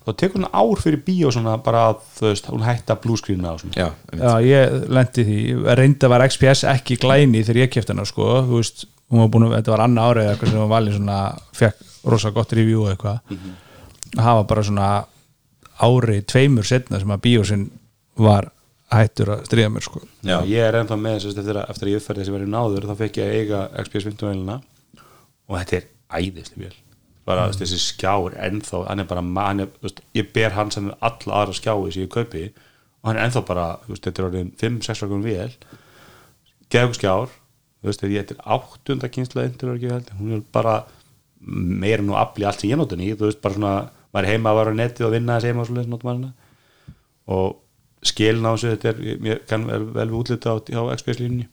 [0.06, 3.60] þá tekur hún ár fyrir bíó svona bara að þú veist, hún hætta bluescreena og
[3.60, 3.74] svona.
[3.76, 3.88] Já.
[4.16, 5.40] Já, ég lendi því,
[5.76, 9.46] reynda var XPS ekki glæni þegar ég kefti hana sko, þú veist, hún var búin
[9.48, 11.18] að, þetta var annað árið eitthvað sem var valið svona,
[11.60, 11.76] fekk
[12.14, 13.20] rosa gott review og eitthvað.
[14.16, 14.88] Að hafa bara svona
[15.80, 17.68] árið tveimur setna sem að bíósinn
[18.16, 18.50] var
[18.90, 20.02] hættur að stríða mér sko.
[20.26, 22.52] Já, ég er ennþá með þess að eftir, að- eftir að ég uppfærði þessi verið
[22.54, 24.56] náður þá fekk ég að eiga XPS 15 velina
[25.46, 25.86] og þetta er
[26.20, 26.74] æðisli vel
[27.28, 27.58] bara mm.
[27.60, 30.90] þessi skjár ennþá hann er bara, ma- hann er, þú veist, ég ber hann sem
[30.98, 32.48] alla aðra skjái sem ég kaupi.
[33.00, 35.52] Og hann er ennþá bara, þú veist, þetta er orðin 5-6 rakum vel
[36.70, 37.30] geðug skjár,
[37.80, 40.74] þú veist, þetta er áttunda kynsla indur ekki held, hún er bara
[41.40, 43.74] meira nú afli allt sem ég notin í, þú veist, bara svona
[44.10, 46.32] maður heima að vara á netið og vinna þessi heima
[47.30, 47.58] og
[48.06, 51.48] skilin á þessu þetta er, mér kann vel, vel við útlita á, á XPS línunni.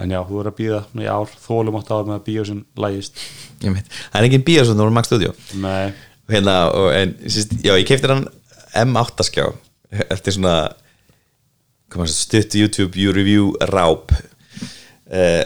[0.00, 2.62] En já, þú verður að býða í ár þólum átt á með að bíó sem
[2.80, 3.20] lægist.
[3.62, 5.34] Það er engin bíó sem þú voru Max Studio.
[5.62, 5.92] Nei,
[6.32, 8.24] hérna, og, en, síst, já, ég keipti hann
[8.82, 9.46] M8 skjá
[10.08, 10.56] eftir svona
[11.92, 14.14] maður, stutt YouTube you review ráp.
[15.12, 15.44] Uh,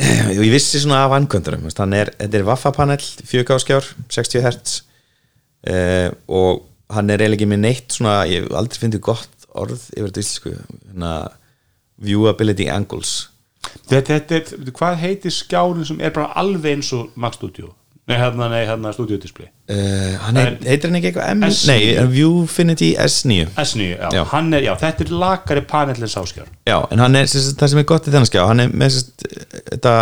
[0.38, 4.44] og ég vissi svona af ankvöndurum hann er, þetta er Waffa panel 4K skjár, 60
[4.46, 4.76] Hz
[5.66, 9.82] uh, og hann er eiginlega ekki með neitt svona, ég hef aldrei fyndið gott orð
[9.96, 11.12] yfir þetta íslensku hérna,
[12.00, 13.28] viewability angles.
[13.90, 17.74] Þetta, þetta hvað heitir skjárin sem er bara alveg eins og Max Studio?
[18.08, 19.50] Nei, hérna, nei, hérna Studio Display.
[19.70, 21.66] Uh, hann heit, En- heitir hann ekki eitthvað M, S9?
[21.70, 24.22] nei, Viewfinity S9 S9, já, Já.
[24.32, 27.70] hann er, já, þetta er lakari panel en sáskjár Já, en hann er, sagt, það
[27.74, 29.28] sem er gott í þennan skjá hann er með sem sagt,
[29.68, 29.94] þetta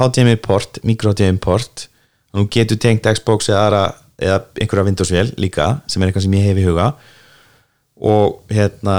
[0.00, 1.86] HDMI port, micro HDMI port.
[2.32, 3.84] Og nú getur tengt Xbox eða, aðra,
[4.22, 6.92] eða einhverja Windows vel líka sem er eitthvað sem ég hef í huga.
[8.02, 8.98] Og hérna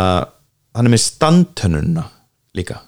[0.73, 2.07] hann er með standhönnuna
[2.57, 2.81] líka.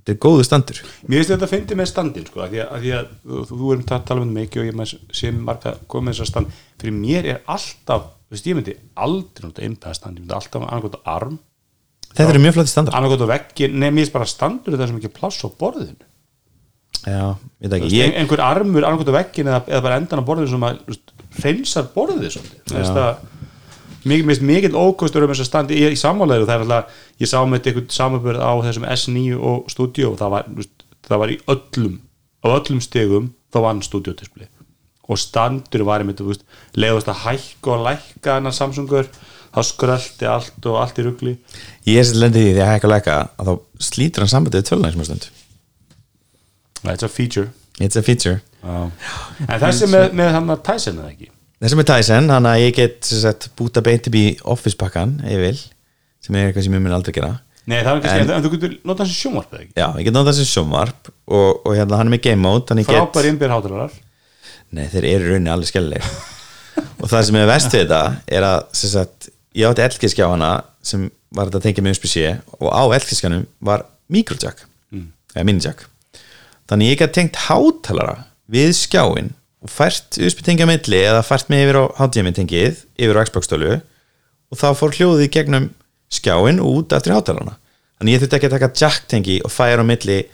[0.00, 0.78] Þetta er góðu standur.
[1.04, 3.42] Mér finnst þetta að fyndi með standin sko, að því að, að, því að þú,
[3.50, 6.54] þú erum að tala um mikið og ég sem marga komið með þessar stand.
[6.80, 8.76] Fyrir mér er alltaf, þú veist, ég myndi
[9.06, 11.36] aldrei nota einpæða stand, ég myndi alltaf annarkot árum,
[12.10, 12.96] þetta eru mjög flotti standar.
[12.96, 16.08] Annarkot á veggi finnst bara standur það sem ekki pláss á borðinu.
[17.04, 20.00] Já, ég veit ekki veist, ég, ein, einhver armur annarkot á veggin eða, eða bara
[20.00, 22.40] endan á borðinu sem að veist, hreinsar borðið
[24.08, 27.28] Mér finnst mikið, ókostur um þess að standi í, í sammálaður það er alltaf, ég
[27.28, 30.46] sá með eitthvað samanbörð á þessum S9 og Studio og það var,
[31.04, 31.98] það var í öllum
[32.40, 34.48] á öllum stegum þá vann Studio display.
[35.10, 36.22] Og standur var einmitt,
[36.80, 39.10] leiðast að hækka og lækka hennar Samsungur
[39.50, 41.36] þá skröldi allt og allt í rugli.
[41.84, 44.68] Ég er sér lendið í því að hækka og lækka að þá slítur hann sambandið
[44.70, 45.30] tölunæg sem stund
[46.80, 47.50] That's a feature.
[47.76, 48.40] It's a feature.
[48.64, 51.30] En þessi með, með hann að Tyson eða ekki?
[51.60, 55.40] Þessi með Tyson, hann að ég get sagt, búta beint upp í office pakkan ég
[55.42, 55.56] vil,
[56.24, 57.32] sem er eitthvað sem ég mun aldrei gera.
[57.68, 59.74] Nei, það er kannski, En- en, þú getur notað þessi sjónvarp eða ekki?
[59.76, 63.30] Já, ég get náttúrulega þessi sjónvarp og, og hérna hann er með game mode Frábæri
[63.34, 63.98] innbyrð hátalarar
[64.70, 66.04] nei þeir eru rauninni alveg skellileg
[67.02, 68.00] og það sem er vest við þetta
[68.38, 70.50] er að sagt, ég átti elkiskjá hana
[70.82, 72.24] sem var þetta að tengja með USB-C
[72.58, 74.64] og á elkiskjanum var microjack.
[75.30, 75.84] Eða minijack.
[76.70, 78.16] Þannig ég get tengt hátalara
[78.50, 83.24] við skjáin og fært USB tengja milli eða fært mig yfir á tengið yfir á
[83.28, 83.76] Xbox stölu
[84.50, 85.68] og þá fór hljóðið gegnum
[86.10, 87.58] skjáin út eftir hátalarana
[87.98, 90.24] þannig ég þurfti ekki að taka jack tengi og færa á milli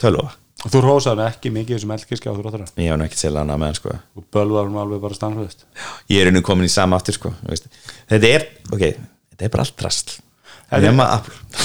[0.00, 0.30] tölva
[0.60, 3.54] Og þú rósaði ekki mikið þessum eldkiskja á þú rótara ég nú ekki til hana
[3.56, 3.94] með sko.
[4.12, 5.64] Og bölvar hann alveg bara stanflöðist
[6.12, 8.84] ég er einu komin í sama aftur sko þetta er, ok,
[9.32, 10.18] þetta er bara allt rast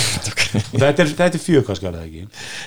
[0.71, 2.23] Þetta er- er, er fjögkvæskjálið ekki?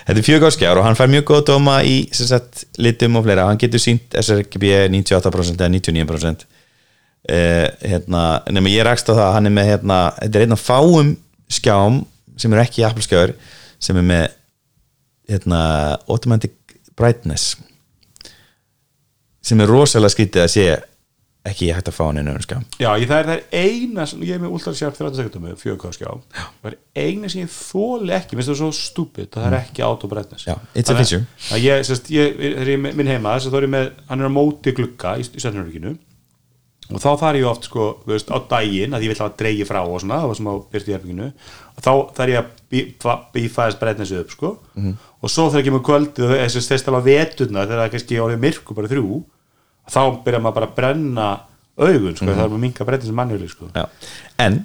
[0.06, 3.60] Þetta er fjögárskjár og hann fær mjög góð dóma í sagt, litum og fleira, hann
[3.60, 8.24] getur sínt sRGB 98% eða 99% uh, hérna,
[8.54, 11.14] nema ég rakst á það að hann er með hérna, þetta er einn af fáum
[11.58, 12.02] skjám
[12.38, 13.34] sem eru ekki Apple skjár
[13.82, 14.26] sem er með
[15.32, 15.62] hérna,
[16.06, 16.54] automatic
[16.98, 17.56] brightness
[19.44, 20.68] sem er rosalega skrítið að sé
[21.46, 24.06] ekki hægt að fá hann inn um skjám Já, ég, það, er, það er eina
[24.10, 27.52] sem ég er með Ultra Sharp 30 sekundum með fjögkvæskjá það er eina sem ég
[27.54, 31.24] þóli ekki minnst það er svo stúpid, það er ekki autobrightness Já, it's a feature.
[31.54, 33.88] að ég, sérst, ég, þegar ég er minn heima þess að þá er ég með,
[34.10, 35.94] hann er á móti glugga í, í stjórnurvíkinu
[36.88, 39.82] og þá þarf ég oft sko, veist, á daginn að ég vil hafa dreigi frá
[39.84, 43.16] og svona, það var sem á byrti í herbygginu og þá þarf ég að bífa
[43.34, 46.56] bí, þess breytnesi upp sko og svo þegar ég kemur kvöldið og þess
[48.88, 48.88] að
[49.88, 51.28] þá byrja maður bara að brenna
[51.78, 53.70] augun sko, það er maður minga breytnesi mannjöli sko.
[53.74, 53.84] Já.
[54.44, 54.62] en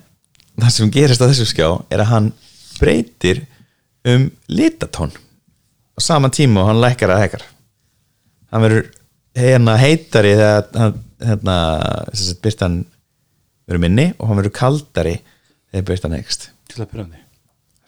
[0.57, 2.29] það sem gerist á þessu skjá er að hann
[2.79, 3.43] breytir
[4.09, 7.45] um litatón á sama tíma og hann lækkar að hekar
[8.51, 8.89] hann verður
[9.37, 11.57] hérna heitari þegar hann hérna,
[12.11, 12.81] sem sagt, byrtan
[13.67, 15.19] verður minni og hann verður kaldari
[15.71, 17.05] þegar byrtan hegst að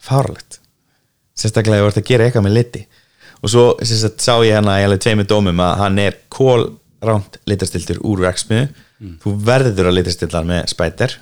[0.06, 0.60] fáralegt
[1.36, 2.82] sérstaklega þú ert að gera eitthvað með liti.
[3.44, 6.16] Og svo sem sá ég hérna í alveg tveimur dómum að hann er
[7.06, 8.68] kólránt litastiltur úr verksmiðu
[9.22, 11.14] þú verður að litastilla hann með spæter.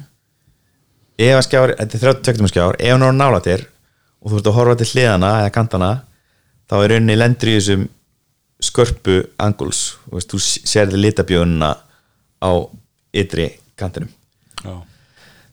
[1.18, 3.66] Ef að skjár, þetta er 30 skjár ef hann á nála þér
[4.24, 5.90] og þú ert að horfa til hliðana eða kantana
[6.70, 7.84] þá er rauninni lendur í þessum
[8.64, 10.40] skörpu anguls þú, veist, þú
[10.72, 11.70] sérði litabjónuna
[12.40, 12.52] á
[13.14, 14.10] ytri kantinum.
[14.64, 14.74] Já.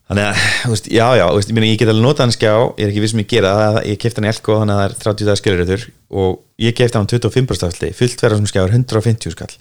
[0.08, 2.94] þannig að, veist, já, já, veist, ég, ég get alveg notað hann skjá, ég er
[2.94, 4.98] ekki viss um ég gera það ég kefti hann í Elko, þannig að það er
[5.04, 5.86] 30 dagar skilurður
[6.22, 9.52] og ég kefti hann 25% afsli fullt verða sem skjá er 150 skall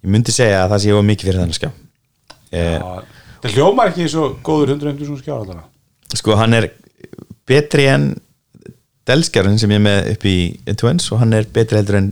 [0.00, 1.70] ég myndi segja að það sé mikið fyrir þannig skjá.
[2.50, 3.02] Eh, Já,
[3.44, 6.70] það hljómar ekki svo góður 150 svona skjár allavega sko, hann er
[7.46, 8.08] betri en
[9.10, 10.34] Delskjarinn sem ég er með upp í
[10.78, 12.10] Twins og hann er betri heldur en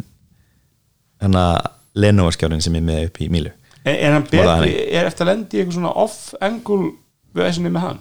[1.23, 1.59] hann að
[1.99, 3.51] Lenovo skjárin sem ég er með upp í Mílu.
[3.85, 6.93] Er, er hann betri, er eftir að lendi eitthvað svona off-angle
[7.35, 8.01] við þessinni með hann?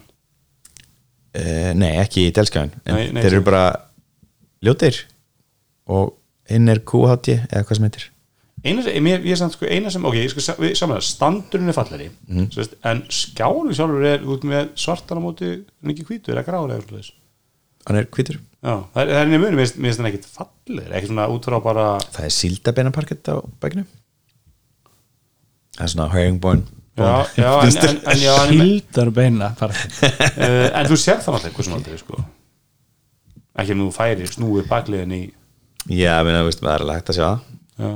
[1.37, 3.63] eh, nei, ekki í Delskjarinn en Nei, nei, þeir eru bara
[4.65, 5.01] ljótir
[5.93, 6.15] og
[6.49, 8.07] hinn er QHD eða hvað sem heitir
[8.67, 11.71] Eina sem, ég er samt sko, eina sem, ok, ég skal sa- við samlega, standurinn
[11.71, 12.49] er fallari mm.
[12.91, 17.13] en skjánu sjálfur er út með svartan á móti, er ekki hvítur, eða eitthvað
[17.87, 18.41] hann er hvítur.
[18.59, 21.55] Já, það er, það er nefnir, mér finnst hann ekkit fallir ekki svona út frá
[21.63, 23.85] bara það er síldabeinaparkett á bækinu
[25.77, 28.21] það er svona herringbone Já, já, en, en, en,
[28.57, 32.23] en, en, uh, en þú sér það alltaf eitthvað svona aldrei, sko.
[33.53, 35.19] Ekki ef þú færi snúið bakliðin í
[35.93, 37.43] já, minna, veist, það er hægt að sjá það.
[37.77, 37.91] Já,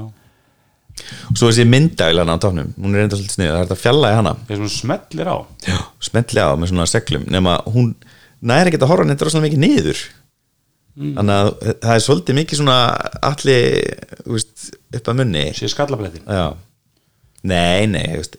[1.32, 3.84] og svo þessi myndaglan á tóknum hún er enda svolítið snið, það er hægt að
[3.84, 4.34] fjalla í hana.
[4.47, 5.38] Þeir sem smellir á.
[5.68, 5.78] Já,
[6.10, 7.28] smetli á með svona seglum.
[7.32, 7.93] Nema hún
[8.41, 10.04] næri ekki að horfa neitt rosalega mikið niður.
[11.02, 11.49] Þannig að
[11.86, 12.78] það er svolítið mikið svona
[13.32, 13.66] allir
[14.28, 15.45] veist, upp að munni.
[15.56, 16.26] Sé skallablettin.
[16.28, 16.47] Já.
[17.47, 18.36] nei, nei, veist,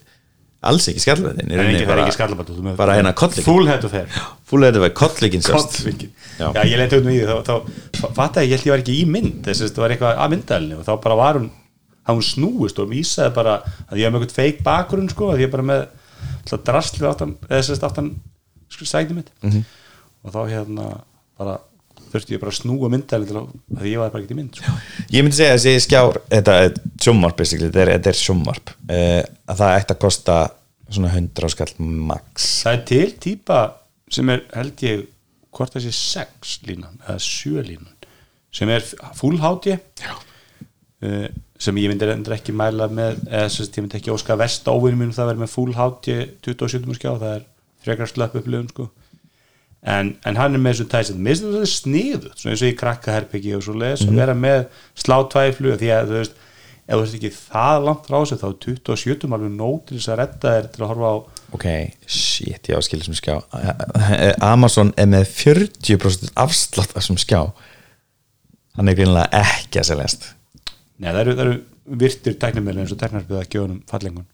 [0.63, 3.15] alls ekki skallverðin Það er ekki, það er ekki skallablettin bara hérna
[3.89, 4.21] of hair.
[4.47, 5.43] Fúlega þetta var Kollvíkin
[6.39, 6.47] Já.
[6.55, 7.57] Já, ég leiti út með því þá,
[7.97, 10.33] þá fattaði ég held ég var ekki í mynd þess að það var eitthvað að
[10.37, 11.51] myndalinu og þá bara var hún
[12.03, 15.51] þá hún snúist og vísaði bara að ég hef eitthvað feik bakgrunn sko að ég
[15.51, 15.85] er bara með
[16.67, 18.15] drastlið aftan eða sérst aftan
[18.73, 19.31] sko, sæti mitt.
[19.43, 19.65] Mhm.
[20.23, 20.89] og þá hérna
[21.39, 21.59] bara
[22.13, 24.75] þurfti ég bara að snúa myndalinu til að, ég var bara ekki í mynd sko.
[25.13, 26.75] ég myndi segja að þessi skjár þetta er
[27.37, 30.37] basically, þetta er, er sjómvarp uh, að það ætti að kosta
[30.93, 32.49] svona 100 skall max.
[32.67, 33.61] Það er til típa
[34.13, 35.07] sem er held ég
[35.53, 37.97] hvort þessi 6 línan eða 7 línan
[38.53, 38.85] sem er
[39.17, 41.29] full HD uh,
[41.63, 44.99] sem ég myndi endur ekki mæla með eða sem ég myndi ekki óska vest óvinni
[44.99, 47.45] mínum það verður með full HD 27 skjá það er
[47.83, 48.89] frekar slöpp upplifun sko.
[49.83, 53.55] En, en hann er með þessu tæsið mér finnst þetta svona eins og í krakkaherbyggi
[53.57, 54.61] og svo leðis, að vera með
[55.03, 56.37] slátvæflu því að þú veist,
[56.83, 60.13] ef þú veist ekki það langt frá sig þá er 27 alveg nóg til þess
[60.13, 61.17] að redda þér til að horfa á
[61.59, 61.67] ok,
[62.07, 63.35] shit, ég á að skilja sem skjá.
[64.53, 67.43] Amazon er með 40% afslátt af sem skjá.
[68.79, 70.31] Hann er greinlega ekki að seljast
[71.03, 71.59] Nei, það eru, það eru
[72.03, 74.29] virtir tæknumili eins og teknarbyggða gjóðunum fallingun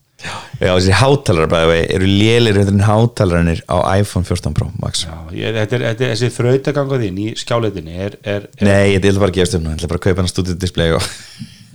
[0.58, 5.04] já, þessi hátalara bæði eru lélir en hátalaranir á iPhone 14 Pro Max.
[5.06, 8.98] Já, ég, þetta er, þetta er, þessi þrautaganga þín í skjáleitinni er, er, nei, ég
[8.98, 11.08] ætla bara að gefast um ég ætla bara að kaupa hann stúdíu display og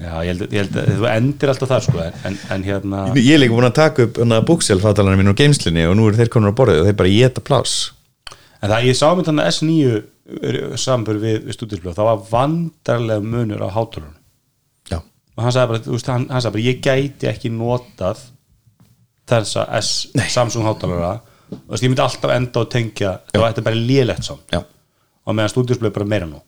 [0.03, 3.35] Já, ég held, ég held að þú endir alltaf þar sko en, en hérna ég
[3.35, 4.17] er líka búin að taka upp
[4.49, 7.13] búkself hátalarinn mín á geimslinni og nú eru þeir konur á borðið og þeir bara
[7.13, 7.75] geta plás
[8.63, 13.25] En það, ég sá mynd þannig að S9 sambur við, við stúdísblöð, það var vandarlega
[13.27, 14.13] munur á hátalunum.
[14.15, 14.22] já,
[15.37, 18.21] og hann sagði bara, veist, hann, hann sagði bara ég gæti ekki notað
[19.29, 19.91] þessa S
[20.33, 21.15] Samsung hátalara
[21.53, 24.45] og ég myndi alltaf enda og tengja það þetta bara lélegt samt.
[24.53, 24.63] Já,
[25.25, 26.41] og meðan stúdísblöð bara meira nú.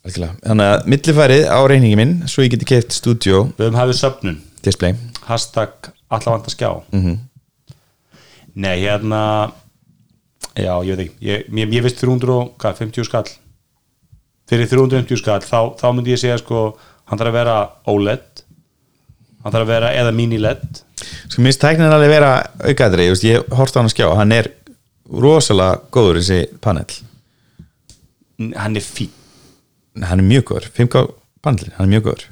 [0.00, 4.38] Þannig að millifærið á reyningi minn svo ég geti keift stúdíu Við höfum hafið söfnun,
[4.64, 4.94] display.
[5.28, 6.70] Hashtag allavanda skjá.
[6.92, 7.18] Mhm.
[8.60, 9.52] Nei, hérna
[10.56, 11.16] já, ég veit ekki.
[11.20, 13.28] Ég, mér, mér veist 350 skall?
[14.50, 16.76] Fyrir 350 skall þá, þá myndi ég segja sko
[17.10, 17.58] hann þarf að vera
[17.90, 18.44] OLED
[19.40, 20.82] hann þarf að vera eða mini-LED
[21.30, 22.32] sko minnst tæknin alveg vera
[22.64, 24.50] aukaðri ég, ég horfði á hann að skjá, hann er
[25.10, 26.86] rosalega góður þessi panel.
[28.56, 29.10] Hann er fín.
[30.00, 31.02] Hann er mjög góður, 5K
[31.44, 32.28] panel hann er mjög góður.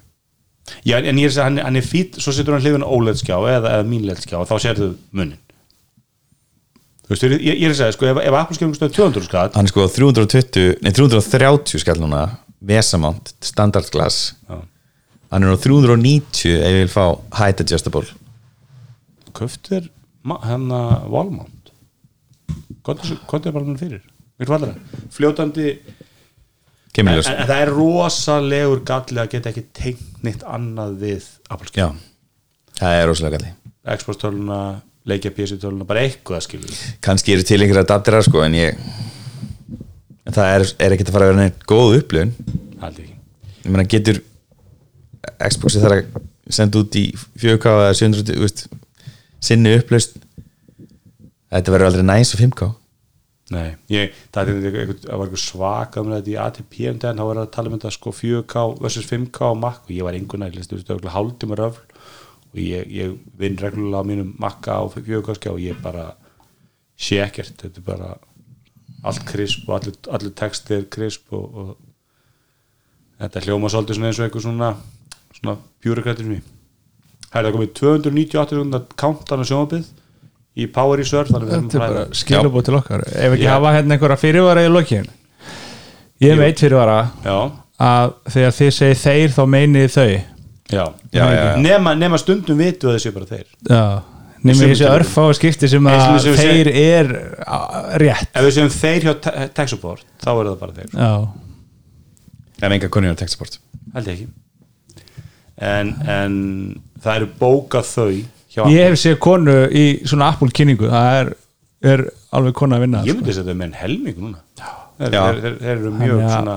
[0.85, 3.20] Já, en ég er að segja, hann, hann er fín svo setur hann hlifin OLED
[3.22, 5.39] skjá eða, eða mini-LED skjá og þá sérðu munin
[7.09, 9.55] Þú veist, ég, ég er að segja, sko, ef, ef Apple skjá um 200 skall
[9.55, 12.26] hann er sko 320, nei 330 skall núna,
[12.61, 14.63] Vesamount standard glass, Já.
[15.31, 17.05] hann er á 390 ef ég vil fá
[17.39, 18.07] height adjustable.
[19.39, 19.91] Köftir
[20.27, 21.59] hann að Walmart
[22.89, 24.03] hvað er bara hann fyrir.
[25.13, 25.73] Fljótandi
[26.99, 31.89] en, en, það er rosalegur galli að geta ekki tengt neitt annað við Apple
[32.79, 33.53] það er rosalega galli.
[33.99, 34.61] Xbox töluna,
[35.09, 38.81] leikja PC töluna bara eitthvað skilur kannski eru til einhverja adapterar sko en ég
[40.29, 41.95] en það er, er ekkert að fara að vera neitt góð
[42.79, 43.14] haldið ekki.
[43.64, 44.20] Ég meina getur
[45.39, 48.66] Xboxi þarf að senda út í 4K eða 700 þú veist,
[49.45, 50.18] sinni upplaust
[51.53, 52.68] þetta verður aldrei næs og 5K
[53.49, 57.47] Nei, ég, það, er, einhver svaka um þetta í ATP um daginn, þá var það
[57.47, 60.66] að tala um þetta sko 4K versus 5K á Mac og ég var einhvern veginn,
[60.68, 61.87] auðvitað hálftíma röfl
[62.53, 66.11] og ég, ég vinn reglulega á mínum Mac á 4K skjá og ég bara
[67.01, 68.11] sé ekkert, þetta er bara
[69.07, 74.26] allt krisp og allir, allir textir krisp og, og þetta hljóma svolítið svona eins og
[74.26, 74.70] einhver svona
[75.38, 76.46] svona pjúrakrættir mér
[77.28, 79.88] Það er komið 298 sekundar countdown á sjónabið
[80.59, 83.05] í Power Reserve Þetta er að bara skilabóð til okkar.
[83.12, 83.51] Ef ekki Já.
[83.53, 85.05] hafa hérna einhverja fyrirvara í lokin.
[86.24, 87.36] Ég hef eitt fyrirvara Já,
[87.84, 90.07] að þegar þið segir þeir þá meinið þau.
[90.09, 91.53] Já, Já, já, já.
[91.62, 93.46] Nema, nema stundum vitu að þessi bara þeir.
[93.68, 93.84] Já
[94.43, 97.09] Sumum þessi örfá skipti sem að sem þeir er
[97.43, 97.59] á,
[97.99, 98.28] rétt.
[98.34, 101.12] Ef við segjum þeir hjá te- tech support þá er það bara þeir, Já.
[102.62, 103.59] En enga konur á textsport
[103.95, 104.28] held ég ekki.
[105.59, 106.34] En, en
[107.03, 108.09] það eru bókað þau
[108.55, 110.89] hjá Ég hef séð konu í svona Apple kynningu.
[110.91, 111.30] Það er,
[111.93, 112.03] er
[112.39, 113.20] alveg konu að vinna ég sko.
[113.22, 114.41] myndi að þetta er með en helming núna.
[114.99, 115.20] Þeir, Já.
[115.22, 116.57] þeir, þeir, þeir eru mjög að- svona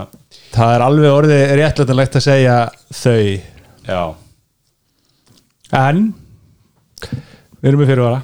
[0.52, 2.56] Það er alveg orðið réttlætanlegt að segja
[2.92, 3.42] þau.
[3.88, 4.02] Já,
[5.72, 6.02] En
[7.62, 8.22] Við erum með fyrirvara.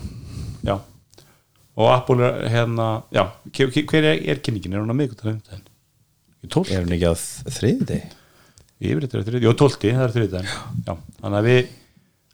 [0.66, 0.76] Já.
[1.78, 3.24] Og Apple er hérna já,
[3.54, 5.60] hver er, er kynningin, er hún að miðgutað
[6.42, 8.00] í tólf, er hún ekki á þriði
[8.78, 11.62] yfir þetta er þriði, jó tólti það er þriði já, þannig að við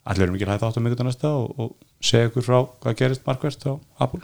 [0.03, 3.27] allir erum ekki hægt átt á miðgutað næsta og, og segja ykkur frá hvað gerist
[3.27, 3.73] markverst á
[4.03, 4.23] Apple.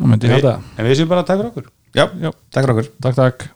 [0.00, 1.72] Ég við, en við séum bara að taka okkur.
[1.90, 2.92] Já, já, takk fyrir okkur.
[3.02, 3.50] Takk, takk